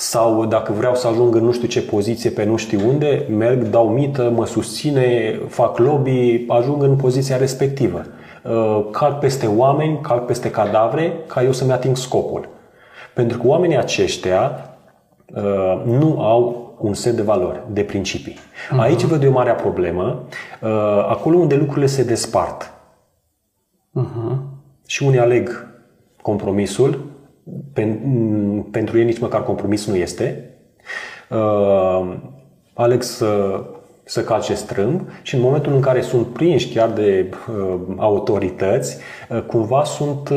sau 0.00 0.46
dacă 0.46 0.72
vreau 0.72 0.94
să 0.94 1.06
ajung 1.06 1.34
în 1.34 1.44
nu 1.44 1.52
știu 1.52 1.68
ce 1.68 1.82
poziție 1.82 2.30
pe 2.30 2.44
nu 2.44 2.56
știu 2.56 2.88
unde, 2.88 3.26
merg, 3.36 3.62
dau 3.62 3.88
mită, 3.88 4.32
mă 4.34 4.46
susține, 4.46 5.38
fac 5.48 5.78
lobby, 5.78 6.44
ajung 6.48 6.82
în 6.82 6.96
poziția 6.96 7.36
respectivă. 7.36 8.04
Uh, 8.44 8.86
calc 8.90 9.18
peste 9.18 9.46
oameni, 9.46 9.98
calc 10.02 10.26
peste 10.26 10.50
cadavre, 10.50 11.12
ca 11.26 11.42
eu 11.42 11.52
să-mi 11.52 11.72
ating 11.72 11.96
scopul. 11.96 12.48
Pentru 13.14 13.38
că 13.38 13.46
oamenii 13.46 13.76
aceștia 13.76 14.70
uh, 15.34 15.82
nu 15.84 16.20
au 16.20 16.74
un 16.78 16.94
set 16.94 17.14
de 17.14 17.22
valori, 17.22 17.62
de 17.70 17.82
principii. 17.82 18.34
Uh-huh. 18.34 18.78
Aici 18.78 19.02
văd 19.02 19.22
eu 19.22 19.32
marea 19.32 19.54
problemă, 19.54 20.22
uh, 20.60 20.70
acolo 21.08 21.36
unde 21.36 21.54
lucrurile 21.54 21.86
se 21.86 22.04
despart. 22.04 22.72
Uh-huh. 24.00 24.36
Și 24.86 25.02
unii 25.02 25.18
aleg 25.18 25.66
compromisul, 26.22 27.09
pentru 28.70 28.98
ei 28.98 29.04
nici 29.04 29.18
măcar 29.18 29.42
compromis 29.42 29.86
nu 29.86 29.96
este. 29.96 30.54
Uh, 31.30 32.16
aleg 32.74 33.02
să, 33.02 33.60
să 34.04 34.24
calce 34.24 34.54
strâmb 34.54 35.00
și 35.22 35.34
în 35.34 35.40
momentul 35.40 35.72
în 35.72 35.80
care 35.80 36.00
sunt 36.00 36.26
prinși 36.26 36.68
chiar 36.68 36.90
de 36.90 37.30
uh, 37.30 37.80
autorități, 37.96 38.96
uh, 39.30 39.42
cumva 39.42 39.84
sunt... 39.84 40.28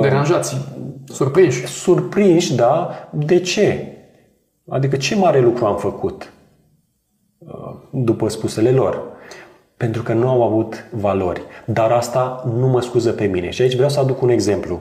Deranjați, 0.00 0.56
surprinși. 1.04 1.66
Surprinși, 1.66 2.54
da. 2.54 2.90
De 3.12 3.40
ce? 3.40 3.92
Adică 4.68 4.96
ce 4.96 5.16
mare 5.16 5.40
lucru 5.40 5.64
am 5.64 5.76
făcut 5.76 6.32
după 7.90 8.28
spusele 8.28 8.70
lor? 8.70 9.02
Pentru 9.76 10.02
că 10.02 10.12
nu 10.12 10.28
au 10.28 10.42
avut 10.42 10.88
valori. 10.92 11.42
Dar 11.64 11.90
asta 11.90 12.42
nu 12.58 12.66
mă 12.66 12.80
scuză 12.80 13.12
pe 13.12 13.24
mine. 13.24 13.50
Și 13.50 13.62
aici 13.62 13.74
vreau 13.74 13.88
să 13.88 14.00
aduc 14.00 14.22
un 14.22 14.28
exemplu. 14.28 14.80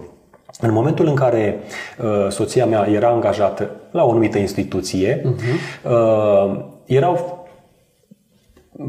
În 0.60 0.74
momentul 0.74 1.08
în 1.08 1.16
care 1.16 1.60
uh, 1.98 2.30
soția 2.30 2.66
mea 2.66 2.88
era 2.90 3.08
angajată 3.08 3.70
la 3.92 4.04
o 4.04 4.10
anumită 4.10 4.38
instituție, 4.38 5.22
uh-huh. 5.22 5.92
uh, 5.92 6.60
erau 6.86 7.46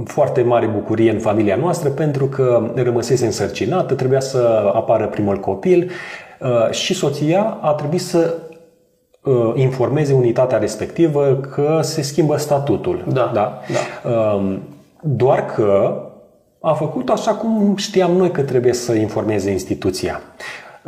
foarte 0.04 0.42
mare 0.42 0.66
bucurie 0.66 1.10
în 1.10 1.18
familia 1.18 1.56
noastră 1.56 1.88
pentru 1.88 2.26
că 2.26 2.72
rămăsese 2.74 3.24
însărcinată, 3.24 3.94
trebuia 3.94 4.20
să 4.20 4.72
apară 4.74 5.06
primul 5.06 5.40
copil 5.40 5.90
uh, 6.40 6.70
și 6.70 6.94
soția 6.94 7.58
a 7.60 7.72
trebuit 7.72 8.00
să 8.00 8.34
uh, 9.22 9.52
informeze 9.54 10.12
unitatea 10.12 10.58
respectivă 10.58 11.34
că 11.34 11.80
se 11.82 12.02
schimbă 12.02 12.36
statutul. 12.36 13.04
Da. 13.12 13.30
da? 13.34 13.60
da. 13.72 14.10
Uh, 14.10 14.56
doar 15.02 15.44
că 15.44 16.02
a 16.60 16.72
făcut 16.72 17.08
așa 17.08 17.34
cum 17.34 17.76
știam 17.76 18.10
noi 18.10 18.30
că 18.30 18.42
trebuie 18.42 18.72
să 18.72 18.94
informeze 18.94 19.50
instituția. 19.50 20.20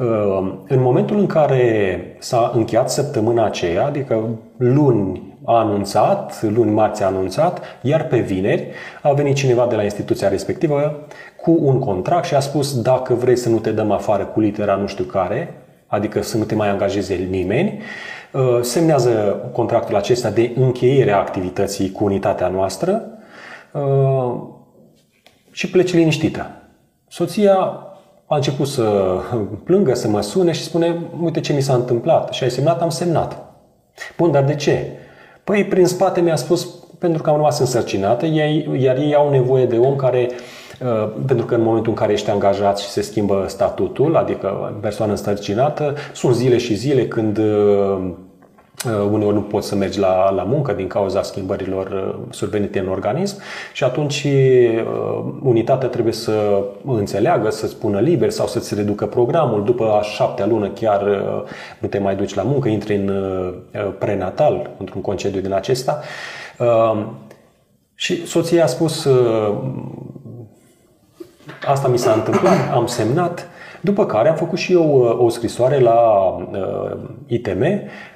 Ehm, 0.00 0.64
în 0.68 0.80
momentul 0.82 1.18
în 1.18 1.26
care 1.26 2.00
s-a 2.18 2.52
încheiat 2.54 2.90
săptămâna 2.90 3.44
aceea, 3.44 3.86
adică 3.86 4.28
luni 4.56 5.22
a 5.44 5.58
anunțat, 5.58 6.42
luni 6.42 6.70
marți 6.70 7.02
a 7.02 7.06
anunțat, 7.06 7.60
iar 7.82 8.06
pe 8.06 8.18
vineri 8.18 8.66
a 9.02 9.12
venit 9.12 9.34
cineva 9.34 9.66
de 9.66 9.74
la 9.74 9.82
instituția 9.82 10.28
respectivă 10.28 11.06
cu 11.40 11.58
un 11.60 11.78
contract 11.78 12.24
și 12.24 12.34
a 12.34 12.40
spus 12.40 12.82
dacă 12.82 13.14
vrei 13.14 13.36
să 13.36 13.48
nu 13.48 13.58
te 13.58 13.70
dăm 13.70 13.90
afară 13.90 14.24
cu 14.24 14.40
litera 14.40 14.74
nu 14.74 14.86
știu 14.86 15.04
care, 15.04 15.54
adică 15.86 16.22
să 16.22 16.36
nu 16.36 16.44
te 16.44 16.54
mai 16.54 16.68
angajeze 16.68 17.14
nimeni, 17.30 17.78
ehm, 18.32 18.62
semnează 18.62 19.10
contractul 19.52 19.96
acesta 19.96 20.30
de 20.30 20.52
încheiere 20.56 21.12
a 21.12 21.18
activității 21.18 21.90
cu 21.90 22.04
unitatea 22.04 22.48
noastră 22.48 23.02
ehm, 23.74 24.54
și 25.50 25.70
pleci 25.70 25.92
liniștită. 25.92 26.50
Soția 27.08 27.84
a 28.30 28.36
început 28.36 28.66
să 28.66 29.16
plângă, 29.64 29.94
să 29.94 30.08
mă 30.08 30.20
sune 30.20 30.52
și 30.52 30.62
spune, 30.62 30.96
uite 31.22 31.40
ce 31.40 31.52
mi 31.52 31.60
s-a 31.60 31.74
întâmplat. 31.74 32.32
Și 32.32 32.44
ai 32.44 32.50
semnat? 32.50 32.82
Am 32.82 32.88
semnat. 32.88 33.54
Bun, 34.16 34.30
dar 34.30 34.44
de 34.44 34.54
ce? 34.54 34.86
Păi, 35.44 35.64
prin 35.64 35.86
spate 35.86 36.20
mi-a 36.20 36.36
spus, 36.36 36.68
pentru 36.98 37.22
că 37.22 37.30
am 37.30 37.36
rămas 37.36 37.58
însărcinată, 37.58 38.26
iar 38.78 38.96
ei 38.96 39.14
au 39.14 39.30
nevoie 39.30 39.66
de 39.66 39.76
om 39.76 39.96
care, 39.96 40.28
uh, 40.80 41.12
pentru 41.26 41.46
că 41.46 41.54
în 41.54 41.62
momentul 41.62 41.92
în 41.92 41.98
care 41.98 42.12
ești 42.12 42.30
angajat 42.30 42.78
și 42.78 42.88
se 42.88 43.00
schimbă 43.00 43.44
statutul, 43.48 44.16
adică 44.16 44.78
persoană 44.80 45.12
însărcinată, 45.12 45.94
sunt 46.12 46.34
zile 46.34 46.58
și 46.58 46.74
zile 46.74 47.08
când 47.08 47.38
uh, 47.38 47.44
Uh, 47.44 48.10
uneori 49.10 49.34
nu 49.34 49.42
poți 49.42 49.68
să 49.68 49.74
mergi 49.74 49.98
la, 49.98 50.30
la 50.30 50.42
muncă 50.42 50.72
din 50.72 50.86
cauza 50.86 51.22
schimbărilor 51.22 51.86
uh, 51.86 52.14
survenite 52.30 52.78
în 52.78 52.88
organism 52.88 53.36
și 53.72 53.84
atunci 53.84 54.24
uh, 54.24 55.24
unitatea 55.42 55.88
trebuie 55.88 56.12
să 56.12 56.64
înțeleagă, 56.86 57.50
să 57.50 57.66
spună 57.66 58.00
liber 58.00 58.30
sau 58.30 58.46
să-ți 58.46 58.74
reducă 58.74 59.06
programul. 59.06 59.64
După 59.64 59.84
a 59.84 60.02
șaptea 60.02 60.46
lună 60.46 60.68
chiar 60.68 61.02
nu 61.78 61.88
te 61.88 61.98
mai 61.98 62.16
duci 62.16 62.34
la 62.34 62.42
muncă, 62.42 62.68
intri 62.68 62.94
în 62.94 63.12
prenatal, 63.98 64.70
într-un 64.78 65.00
concediu 65.00 65.40
din 65.40 65.52
acesta. 65.52 66.00
Și 68.00 68.26
soția 68.26 68.64
a 68.64 68.66
spus, 68.66 69.04
uh, 69.04 69.54
asta 71.66 71.88
mi 71.88 71.98
s-a 71.98 72.12
întâmplat, 72.12 72.72
am 72.72 72.86
semnat, 72.86 73.48
după 73.80 74.06
care 74.06 74.28
am 74.28 74.36
făcut 74.36 74.58
și 74.58 74.72
eu 74.72 75.00
uh, 75.00 75.18
o 75.18 75.28
scrisoare 75.28 75.78
la 75.78 76.00
uh, 76.28 76.96
ITM, 77.26 77.64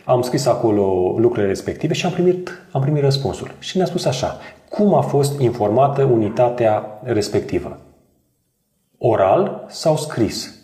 am 0.04 0.22
scris 0.22 0.46
acolo 0.46 1.14
lucrurile 1.18 1.46
respective 1.46 1.94
și 1.94 2.06
am 2.06 2.12
primit, 2.12 2.66
am 2.72 2.80
primit 2.80 3.02
răspunsul. 3.02 3.50
Și 3.58 3.76
ne-a 3.76 3.86
spus 3.86 4.04
așa, 4.04 4.38
cum 4.68 4.94
a 4.94 5.00
fost 5.00 5.40
informată 5.40 6.02
unitatea 6.02 7.00
respectivă? 7.02 7.78
Oral 8.98 9.64
sau 9.68 9.96
scris? 9.96 10.54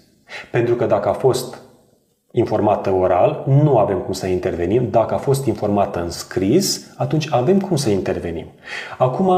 Pentru 0.50 0.74
că 0.74 0.86
dacă 0.86 1.08
a 1.08 1.12
fost 1.12 1.58
informată 2.30 2.90
oral, 2.90 3.44
nu 3.46 3.78
avem 3.78 3.98
cum 3.98 4.12
să 4.12 4.26
intervenim. 4.26 4.88
Dacă 4.90 5.14
a 5.14 5.18
fost 5.18 5.46
informată 5.46 6.00
în 6.00 6.10
scris, 6.10 6.94
atunci 6.96 7.26
avem 7.30 7.60
cum 7.60 7.76
să 7.76 7.90
intervenim. 7.90 8.46
Acum 8.98 9.30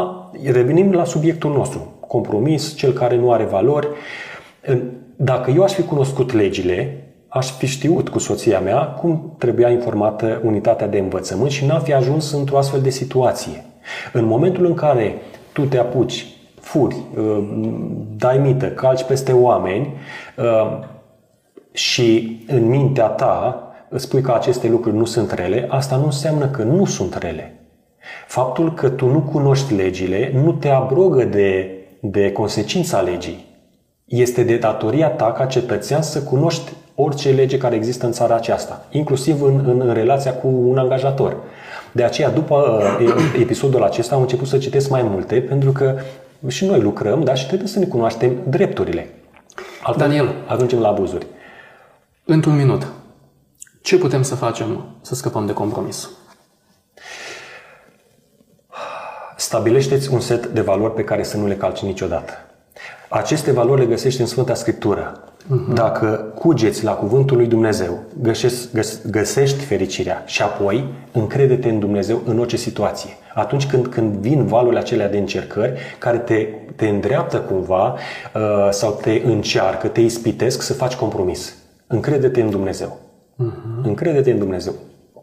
revenim 0.44 0.92
la 0.92 1.05
subiectul 1.05 1.53
nostru. 1.53 1.92
Compromis, 2.07 2.77
cel 2.77 2.92
care 2.92 3.16
nu 3.16 3.33
are 3.33 3.44
valori. 3.44 3.88
Dacă 5.16 5.51
eu 5.51 5.62
aș 5.62 5.72
fi 5.72 5.83
cunoscut 5.83 6.33
legile, 6.33 7.03
aș 7.29 7.51
fi 7.51 7.66
știut 7.66 8.09
cu 8.09 8.18
soția 8.18 8.61
mea 8.61 8.79
cum 8.79 9.35
trebuia 9.38 9.70
informată 9.70 10.40
unitatea 10.44 10.87
de 10.88 10.98
învățământ 10.98 11.51
și 11.51 11.66
n-am 11.66 11.81
fi 11.81 11.92
ajuns 11.92 12.33
într-o 12.33 12.59
astfel 12.59 12.81
de 12.81 12.90
situație. 12.90 13.64
În 14.12 14.25
momentul 14.25 14.64
în 14.64 14.75
care 14.75 15.14
tu 15.53 15.62
te 15.64 15.79
apuci, 15.79 16.27
furi, 16.61 16.96
uh, 17.16 17.48
dai 18.16 18.38
mită, 18.38 18.66
calci 18.66 19.03
peste 19.03 19.33
oameni 19.33 19.94
uh, 20.37 20.79
și 21.72 22.40
în 22.46 22.66
mintea 22.66 23.07
ta 23.07 23.66
îți 23.88 24.05
spui 24.05 24.20
că 24.20 24.33
aceste 24.33 24.68
lucruri 24.68 24.96
nu 24.96 25.05
sunt 25.05 25.33
rele, 25.33 25.66
asta 25.70 25.96
nu 25.96 26.05
înseamnă 26.05 26.46
că 26.46 26.62
nu 26.62 26.85
sunt 26.85 27.14
rele. 27.14 27.55
Faptul 28.27 28.75
că 28.75 28.88
tu 28.88 29.07
nu 29.07 29.20
cunoști 29.20 29.75
legile 29.75 30.31
nu 30.42 30.53
te 30.53 30.68
abrogă 30.68 31.25
de, 31.25 31.70
de 32.01 32.33
consecința 32.33 33.01
legii. 33.01 33.51
Este 34.04 34.42
de 34.42 34.56
datoria 34.56 35.08
ta 35.08 35.32
ca 35.32 35.46
cetățean 35.46 36.02
să 36.02 36.22
cunoști 36.22 36.72
orice 36.94 37.30
lege 37.30 37.58
care 37.58 37.74
există 37.74 38.06
în 38.06 38.12
țara 38.12 38.34
aceasta, 38.34 38.86
inclusiv 38.90 39.42
în, 39.42 39.62
în, 39.66 39.80
în 39.80 39.92
relația 39.92 40.34
cu 40.34 40.48
un 40.48 40.78
angajator. 40.78 41.36
De 41.92 42.04
aceea, 42.04 42.30
după 42.30 42.82
uh, 43.00 43.40
episodul 43.40 43.82
acesta, 43.82 44.14
am 44.14 44.20
început 44.20 44.46
să 44.46 44.58
citesc 44.58 44.90
mai 44.90 45.02
multe, 45.02 45.40
pentru 45.40 45.72
că 45.72 45.98
și 46.46 46.64
noi 46.64 46.80
lucrăm, 46.80 47.24
dar 47.24 47.38
și 47.38 47.46
trebuie 47.46 47.68
să 47.68 47.78
ne 47.78 47.84
cunoaștem 47.84 48.36
drepturile. 48.48 49.08
Altfel, 49.82 50.06
Daniel, 50.06 50.34
ajungem 50.46 50.78
la 50.78 50.88
abuzuri. 50.88 51.26
Într-un 52.24 52.56
minut, 52.56 52.86
ce 53.82 53.98
putem 53.98 54.22
să 54.22 54.34
facem 54.34 54.86
să 55.00 55.14
scăpăm 55.14 55.46
de 55.46 55.52
compromis? 55.52 56.10
Stabilește-ți 59.36 60.12
un 60.12 60.20
set 60.20 60.46
de 60.46 60.60
valori 60.60 60.94
pe 60.94 61.04
care 61.04 61.22
să 61.22 61.36
nu 61.36 61.46
le 61.46 61.56
calci 61.56 61.82
niciodată. 61.82 62.32
Aceste 63.14 63.51
valori 63.51 63.81
le 63.81 63.87
găsești 63.87 64.20
în 64.20 64.27
Sfânta 64.27 64.55
Scriptură. 64.55 65.12
Uh-huh. 65.22 65.75
Dacă 65.75 66.33
cugeți 66.35 66.85
la 66.85 66.92
cuvântul 66.92 67.37
lui 67.37 67.46
Dumnezeu, 67.46 67.98
găsești, 68.22 68.68
găs, 68.75 69.01
găsești 69.11 69.64
fericirea 69.64 70.22
și 70.27 70.42
apoi 70.42 70.85
încrede-te 71.12 71.68
în 71.68 71.79
Dumnezeu 71.79 72.22
în 72.27 72.38
orice 72.38 72.57
situație. 72.57 73.11
Atunci 73.35 73.66
când, 73.66 73.87
când 73.87 74.14
vin 74.14 74.46
valurile 74.46 74.81
acelea 74.81 75.09
de 75.09 75.18
încercări 75.18 75.72
care 75.98 76.18
te, 76.18 76.48
te 76.77 76.88
îndreaptă 76.88 77.38
cumva 77.40 77.94
uh, 78.35 78.68
sau 78.70 78.98
te 79.03 79.22
încearcă, 79.25 79.87
te 79.87 80.01
ispitesc 80.01 80.62
să 80.62 80.72
faci 80.72 80.94
compromis. 80.94 81.57
Încrede-te 81.87 82.40
în 82.40 82.51
Dumnezeu. 82.51 82.98
Uh-huh. 82.98 83.83
Încrede-te 83.83 84.31
în 84.31 84.38
Dumnezeu. 84.38 84.72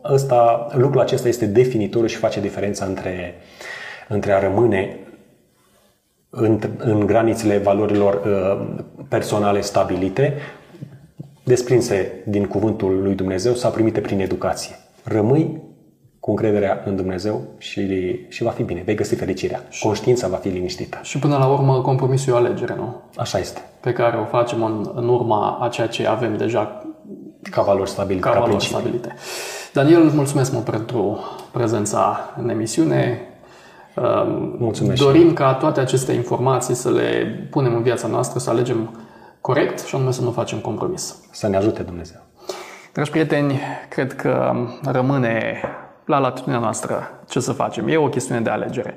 Asta, 0.02 0.68
lucrul 0.72 1.02
acesta 1.02 1.28
este 1.28 1.46
definitoriu 1.46 2.08
și 2.08 2.16
face 2.16 2.40
diferența 2.40 2.86
între, 2.86 3.34
între 4.08 4.32
a 4.32 4.40
rămâne 4.40 4.98
în, 6.30 6.60
în 6.78 7.06
granițele 7.06 7.58
valorilor 7.58 8.14
uh, 8.26 8.84
personale 9.08 9.62
stabilite, 9.62 10.34
desprinse 11.44 12.24
din 12.26 12.46
cuvântul 12.46 13.02
lui 13.02 13.16
Dumnezeu 13.16 13.54
sau 13.54 13.72
primite 13.72 14.00
prin 14.00 14.20
educație. 14.20 14.76
Rămâi 15.04 15.62
cu 16.20 16.30
încrederea 16.30 16.82
în 16.86 16.96
Dumnezeu 16.96 17.42
și, 17.58 18.16
și 18.28 18.44
va 18.44 18.50
fi 18.50 18.64
bine, 18.64 18.82
vei 18.86 18.96
găsi 18.96 19.16
fericirea. 19.16 19.64
Conștiința 19.80 20.28
va 20.28 20.36
fi 20.36 20.48
liniștită. 20.48 20.98
Și 21.02 21.20
până 21.20 21.38
la 21.38 21.48
urmă, 21.48 21.82
compromisul 21.82 22.34
e 22.34 22.36
o 22.36 22.40
alegere, 22.40 22.76
nu? 22.76 23.02
Așa 23.16 23.38
este. 23.40 23.62
Pe 23.80 23.94
care 23.94 24.18
o 24.18 24.26
facem 24.26 24.64
în, 24.64 24.92
în 24.96 25.08
urma 25.08 25.58
a 25.62 25.68
ceea 25.68 25.88
ce 25.88 26.08
avem 26.08 26.38
deja 26.38 26.86
ca 27.52 27.62
valori 27.62 27.90
stabilite, 27.90 28.28
ca, 28.28 28.34
ca 28.34 28.40
valori 28.40 28.66
stabilite. 28.66 29.16
Daniel, 29.74 30.04
mulțumesc 30.04 30.52
mult 30.52 30.64
pentru 30.66 31.20
prezența 31.52 32.20
în 32.42 32.50
emisiune. 32.50 33.22
Mulțumesc. 34.58 35.04
Dorim 35.04 35.34
ca 35.34 35.54
toate 35.54 35.80
aceste 35.80 36.12
informații 36.12 36.74
să 36.74 36.92
le 36.92 37.40
punem 37.52 37.76
în 37.76 37.82
viața 37.82 38.08
noastră, 38.08 38.40
să 38.40 38.50
alegem 38.50 39.00
corect 39.42 39.86
și 39.86 39.96
anume 39.96 40.12
să 40.12 40.22
nu 40.22 40.32
facem 40.32 40.58
compromis. 40.58 41.16
Să 41.32 41.48
ne 41.48 41.58
ajute 41.58 41.84
Dumnezeu. 41.84 42.20
Dragi 42.94 43.10
prieteni, 43.10 43.60
cred 43.90 44.16
că 44.16 44.56
rămâne 44.84 45.62
la 46.06 46.20
latitudinea 46.20 46.60
noastră 46.60 47.10
ce 47.28 47.40
să 47.40 47.52
facem. 47.52 47.88
E 47.88 47.98
o 47.98 48.10
chestiune 48.10 48.42
de 48.42 48.50
alegere. 48.50 48.96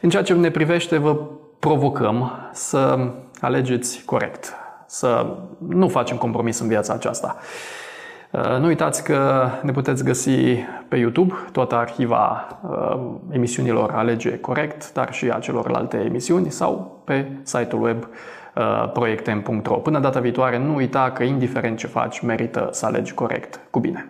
În 0.00 0.10
ceea 0.10 0.22
ce 0.22 0.32
ne 0.32 0.50
privește, 0.50 0.96
vă 0.96 1.16
provocăm 1.58 2.32
să 2.52 2.98
alegeți 3.40 4.02
corect, 4.04 4.52
să 4.86 5.36
nu 5.68 5.88
facem 5.88 6.16
compromis 6.16 6.58
în 6.58 6.68
viața 6.68 6.92
aceasta. 6.92 7.36
Uh, 8.32 8.58
nu 8.58 8.66
uitați 8.66 9.04
că 9.04 9.48
ne 9.62 9.72
puteți 9.72 10.04
găsi 10.04 10.30
pe 10.88 10.96
YouTube 10.96 11.34
toată 11.52 11.74
arhiva 11.74 12.58
uh, 12.62 13.00
emisiunilor 13.30 13.90
Alege 13.90 14.38
Corect, 14.38 14.92
dar 14.92 15.12
și 15.12 15.30
a 15.30 15.38
celorlalte 15.38 15.96
emisiuni 15.96 16.50
sau 16.50 17.02
pe 17.04 17.26
site-ul 17.42 17.82
web 17.82 18.08
uh, 18.54 18.90
proiectem.ro. 18.92 19.76
Până 19.76 19.98
data 19.98 20.20
viitoare, 20.20 20.58
nu 20.58 20.74
uita 20.74 21.10
că 21.10 21.22
indiferent 21.22 21.78
ce 21.78 21.86
faci, 21.86 22.20
merită 22.20 22.68
să 22.70 22.86
alegi 22.86 23.14
corect. 23.14 23.60
Cu 23.70 23.80
bine! 23.80 24.06